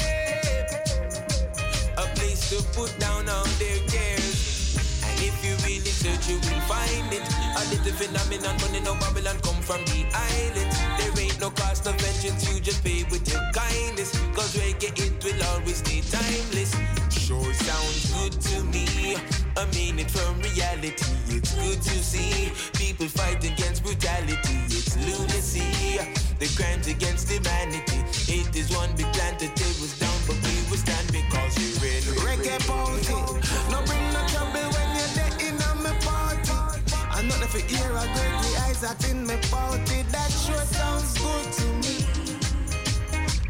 [1.98, 4.77] a place to put down all their cares.
[5.02, 7.26] And if you really search, you will find it.
[7.57, 10.72] A little phenomenon, money no Babylon come from the island.
[10.99, 14.11] There ain't no cost of vengeance, you just pay with your kindness.
[14.36, 16.94] Cause reggae, it will always stay timeless.
[17.26, 19.18] Sure sounds good to me.
[19.57, 21.10] I mean it from reality.
[21.26, 24.61] It's good to see people fight against brutality.
[24.69, 25.97] It's lunacy.
[26.38, 27.97] The crimes against humanity.
[28.31, 31.97] It is one big plan to tear us down, but we will stand because we're
[31.97, 33.18] in Reggae party.
[33.73, 36.53] No bring no trouble when you're there in my party.
[37.10, 40.06] I'm not for ear a great the eyes that in my party.
[40.14, 42.06] That sure sounds good to me.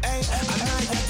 [0.00, 1.05] Hey, I'm not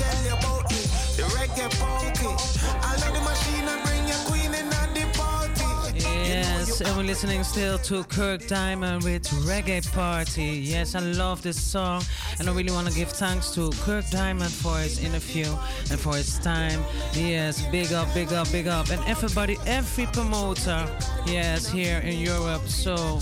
[6.78, 10.60] And we're listening still to Kirk Diamond with Reggae Party.
[10.62, 12.02] Yes, I love this song,
[12.38, 15.46] and I really want to give thanks to Kirk Diamond for his interview
[15.90, 16.84] and for his time.
[17.14, 20.86] Yes, big up, big up, big up, and everybody, every promoter,
[21.24, 22.66] yes, here in Europe.
[22.68, 23.20] So,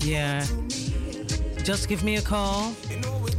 [0.00, 0.46] yeah,
[1.64, 2.74] just give me a call.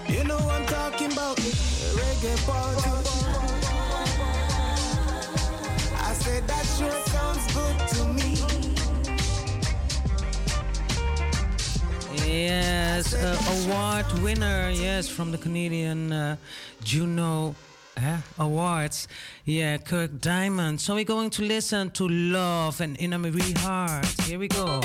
[0.08, 1.52] You know I'm talking about the
[2.00, 2.92] reggae party.
[6.10, 7.78] I said that sure sounds good
[12.34, 16.36] Yes, uh, award winner, yes, from the Canadian uh,
[16.84, 17.54] Juno
[17.96, 19.08] uh, Awards.
[19.46, 20.82] Yeah, Kirk Diamond.
[20.82, 24.08] So we're going to listen to Love and Inna Marie Heart.
[24.22, 24.82] Here we go.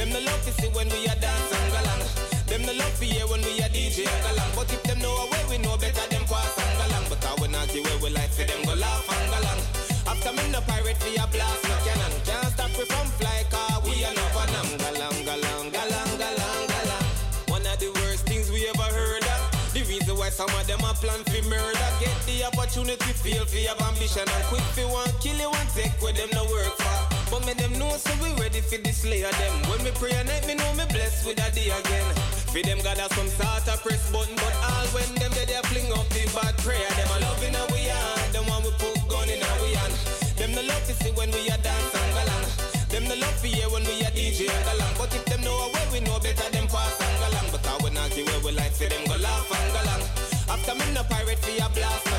[0.06, 2.46] Them no love to see when we are dance and galang.
[2.46, 4.54] Them no love to hear when we are DJ and galang.
[4.54, 7.10] But if them know where we know better, them pass and galang.
[7.10, 9.60] Because we not see where we like for them go laugh and galang.
[10.06, 12.14] After me no pirate for your blast no cannon.
[12.22, 14.68] Can't stop we from fly car we are no for them.
[14.78, 17.06] Galang, galang, galang, galang, galang.
[17.50, 19.42] One of the worst things we ever heard of.
[19.74, 21.90] The reason why some of them are plan for murder.
[21.98, 25.98] Get the opportunity, feel for your ambition and quick for one kill you one take
[25.98, 27.15] with them no work for.
[27.36, 29.52] But me them know so we ready for the slayer them.
[29.68, 32.08] When me pray at night, me know me blessed with a day again.
[32.48, 35.92] For them have some sort of press button, but all when them they they fling
[35.92, 36.88] up the bad prayer.
[36.96, 39.92] Them a loving how we are, them one we put gun in our we hand.
[40.40, 42.48] Them no love to see when we a dance and galang.
[42.88, 44.96] Them no love to hear when we a DJ and galang.
[44.96, 47.52] But if them know where we know better, them pass and galang.
[47.52, 50.04] Because we not see where we like, see them go laugh and galang.
[50.48, 52.15] After me no pirate for your blast,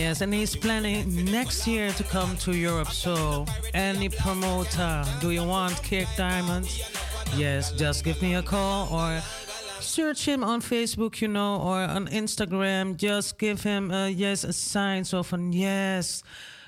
[0.00, 2.88] Yes, and he's planning next year to come to Europe.
[2.88, 3.44] So,
[3.74, 6.72] any promoter, do you want Kirk Diamonds?
[7.36, 9.20] Yes, just give me a call or
[9.80, 12.96] search him on Facebook, you know, or on Instagram.
[12.96, 15.04] Just give him a yes, a sign.
[15.04, 16.22] So, from yes,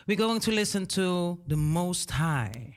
[0.06, 2.76] we're going to listen to the Most High.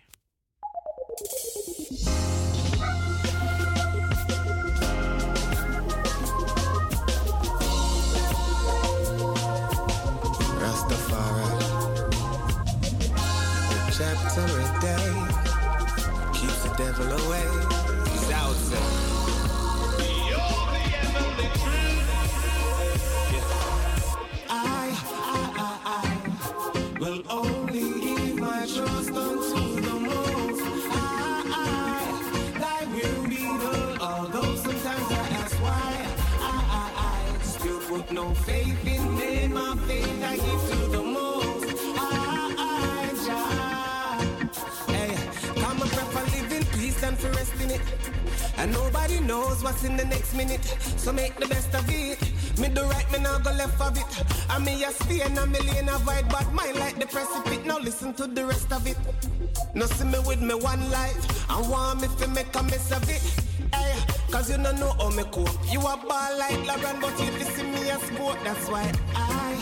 [48.57, 50.63] And nobody knows what's in the next minute.
[50.97, 52.19] So make the best of it.
[52.59, 54.05] Me do right, me now go left of it.
[54.49, 57.65] I me a stay and a million avoid bad mind like the precipice.
[57.65, 58.97] Now listen to the rest of it.
[59.73, 61.49] No see me with me one life.
[61.49, 63.21] I want me to make a mess of it.
[63.73, 63.95] Hey,
[64.31, 65.49] cause you don't know how me cope.
[65.69, 69.55] You a ball like LeBron, but if you see me a sport, that's why I,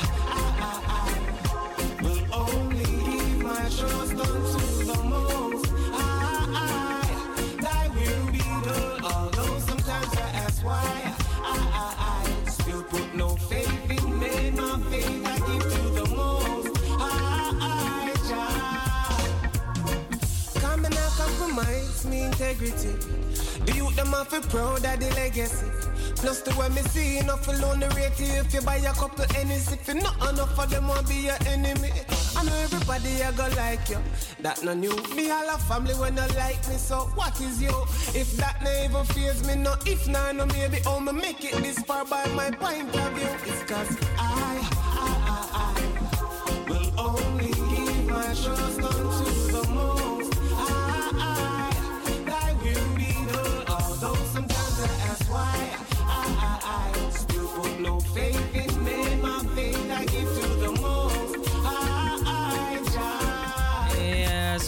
[2.04, 4.63] will only give my trust unto
[22.34, 22.90] integrity.
[23.66, 25.68] The youth them have to proud of the legacy.
[26.16, 29.72] Plus the way me see enough alone the rate if you buy a couple Ennis
[29.72, 31.92] if you not enough of them want be your enemy.
[32.36, 34.00] I know everybody a go like you.
[34.42, 34.96] That no new.
[35.16, 36.76] Me all a family when no like me.
[36.78, 37.76] So what is you?
[38.20, 41.80] If that never fears me, no if not, no maybe how me make it this
[41.80, 43.30] far by my point of view.
[43.46, 44.68] It's cause I,
[45.06, 49.43] I, I, I will only give my trust unto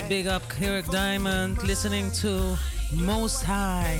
[0.09, 2.57] big up Kirk Diamond listening to
[2.93, 3.99] Most High.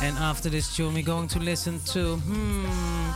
[0.00, 3.10] And after this tune, we're going to listen to, hmm,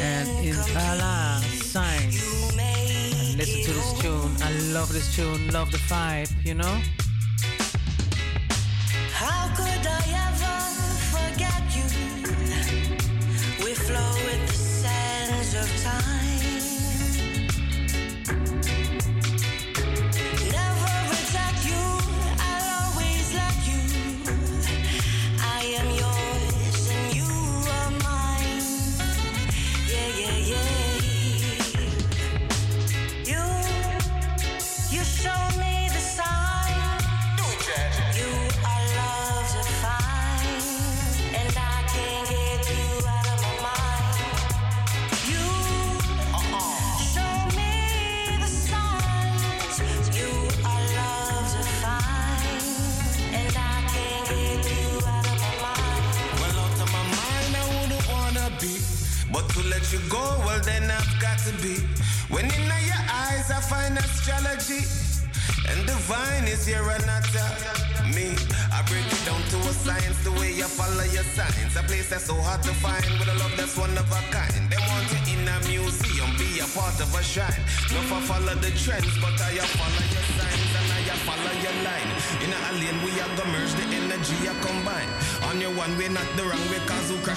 [0.00, 2.20] And Impala Signs.
[2.58, 4.34] And listen to this tune.
[4.42, 5.52] I love this tune.
[5.52, 6.80] Love the vibe, you know?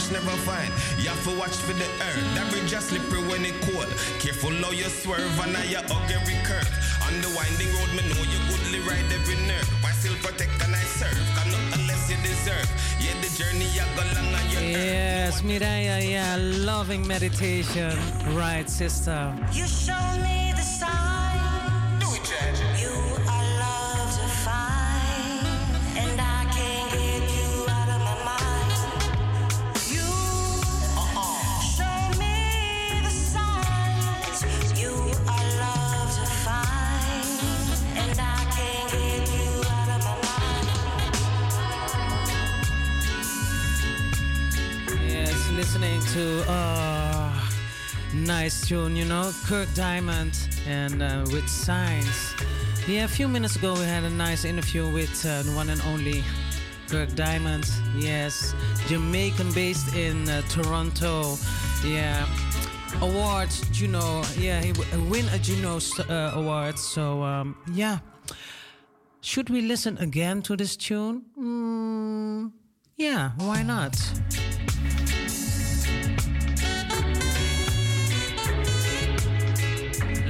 [0.03, 0.71] Crash never find.
[1.01, 3.87] You have to watch for the earth, that bridge is slippery when it cold.
[4.19, 6.69] Careful how you swerve and I you hug every curve.
[7.07, 9.67] On the winding road, me know you goodly ride every nerve.
[9.83, 11.17] Why still protect and I serve?
[11.35, 12.69] Cause not unless you deserve.
[12.99, 17.97] Yeah, the journey you go long and you Yes, Mireya, yeah, loving meditation.
[18.35, 19.35] Right, sister.
[19.51, 20.52] You show me
[48.43, 50.37] nice tune, you know, Kirk Diamond
[50.67, 52.35] and uh, with Signs.
[52.85, 55.81] Yeah, a few minutes ago we had a nice interview with uh, the one and
[55.87, 56.25] only
[56.89, 57.65] Kirk Diamond.
[57.95, 58.53] Yes,
[58.89, 61.37] Jamaican based in uh, Toronto.
[61.85, 62.27] Yeah,
[63.01, 64.23] awards, Juno.
[64.37, 65.79] Yeah, he w- win a Juno
[66.09, 66.77] uh, award.
[66.77, 67.99] So um, yeah,
[69.21, 71.21] should we listen again to this tune?
[71.39, 72.51] Mm,
[72.97, 73.95] yeah, why not?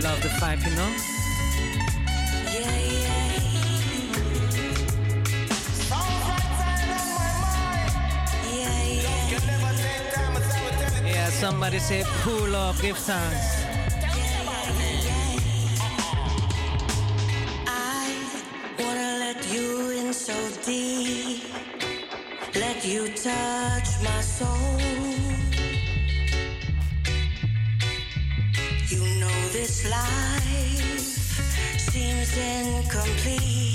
[0.03, 0.91] Love the vibe, you know?
[11.05, 13.63] Yeah, somebody say pull up, give thanks.
[17.65, 18.13] I
[18.77, 20.35] wanna let you in so
[20.65, 21.43] deep,
[22.55, 24.93] let you touch my soul.
[29.89, 30.99] Life
[31.77, 33.72] seems incomplete.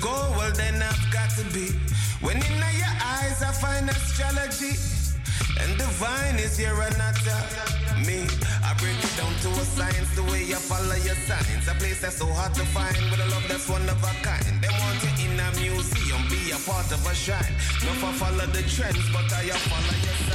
[0.00, 1.72] Go, well, then I've got to be.
[2.20, 4.76] When in your eyes, I find astrology.
[5.60, 6.58] And divine is
[6.98, 8.26] not uh, me.
[8.64, 11.68] I break it down to a science, the way you follow your signs.
[11.68, 14.60] A place that's so hard to find with a love that's one of a kind.
[14.60, 17.54] They want you in a museum, be a part of a shrine.
[17.84, 20.25] No for follow the trends, but I follow your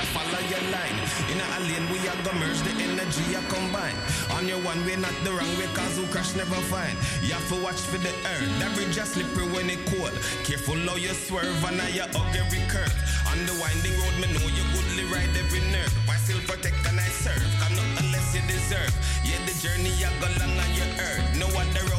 [0.00, 0.96] follow your line.
[1.28, 3.96] In a lane, we are gonna merge the energy I combine.
[4.32, 6.96] On your one way, not the wrong way, cause who crash never find.
[7.20, 10.12] You have to watch for the earth, that bridge is slippery when it cold.
[10.44, 12.94] Careful how you swerve and I you hug every curve.
[13.28, 15.92] On the winding road, me know you goodly ride every nerve.
[16.08, 17.44] Why still protect and I serve?
[17.60, 18.92] Come not unless you deserve.
[19.24, 21.24] Yeah, the journey you go long on your earth.
[21.36, 21.91] No other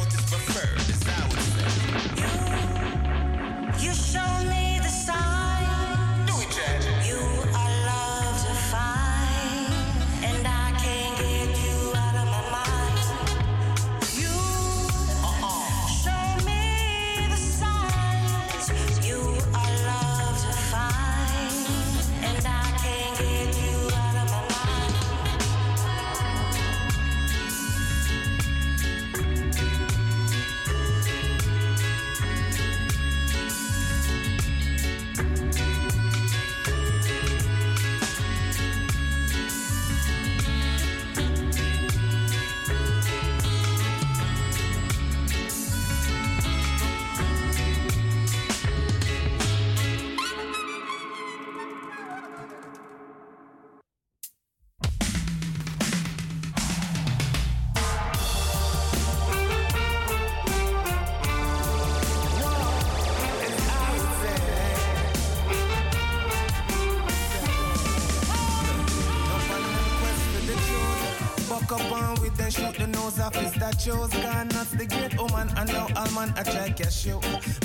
[76.26, 77.20] man a try cash you.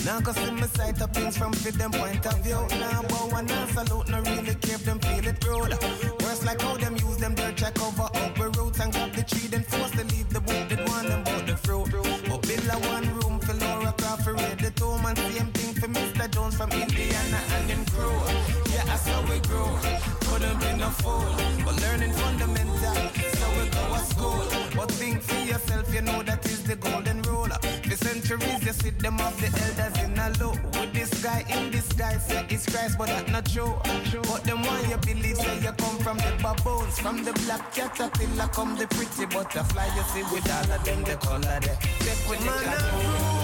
[0.06, 2.62] Now go see me sight up things from fit them point of view.
[2.80, 5.74] Now bow and now salute, no really if them feel it rude.
[6.24, 9.24] Worse like how them use them dirt check over up the roots and grab the
[9.24, 11.92] tree, then force to leave the boot that one them bought the fruit.
[12.28, 15.74] But build a one room for Laura Croft for read the two man same thing
[15.74, 16.30] for Mr.
[16.32, 18.20] Jones from Indiana and them crew.
[18.74, 19.70] Yeah, that's how we grow.
[20.28, 21.30] Couldn't be no fool,
[21.66, 22.98] but learning fundamental.
[23.40, 24.44] So we go to school.
[24.76, 27.50] But think for yourself, you know that is the golden rule.
[27.90, 30.52] For centuries, you see them of the elders in a low.
[30.80, 33.74] With this guy in disguise, say it's Christ, but that's not true.
[34.30, 37.00] But them want you believe, say you come from the baboons.
[37.00, 39.88] From the black caterpillar come the pretty butterfly.
[39.96, 41.80] You see with all of them, the color there.
[41.82, 43.39] Check with the cat.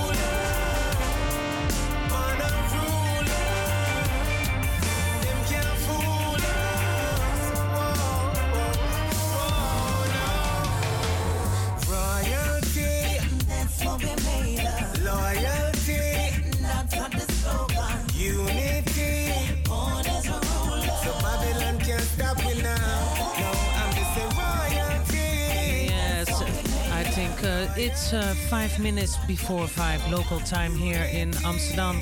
[27.76, 32.02] It's uh, five minutes before five local time here in Amsterdam.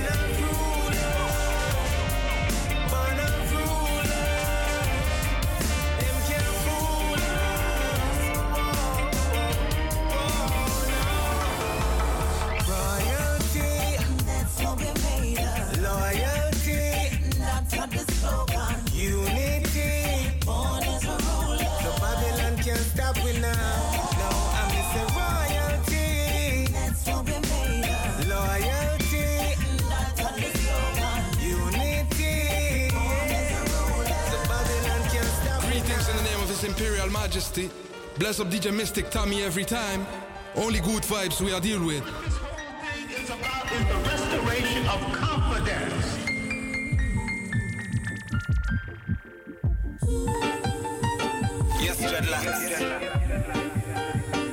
[37.34, 37.68] Majesty.
[38.20, 40.06] Bless up DJ Mystic Tommy every time.
[40.56, 42.04] Only good vibes we are deal with.
[43.10, 46.06] It's about is the restoration of confidence.
[51.82, 52.62] Yes, dreadlocks.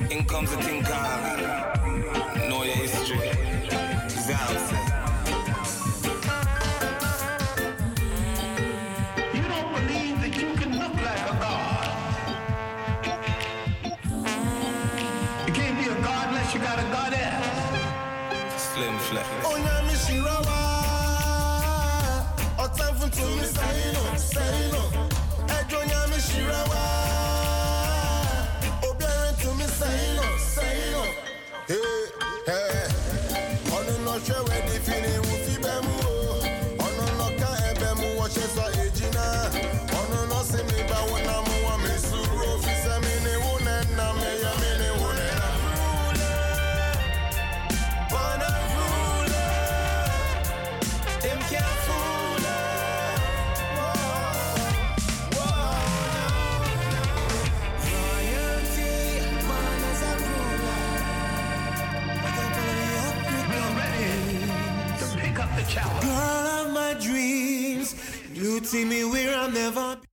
[0.09, 1.80] In comes the thing called
[68.71, 70.10] see me where I'll never be.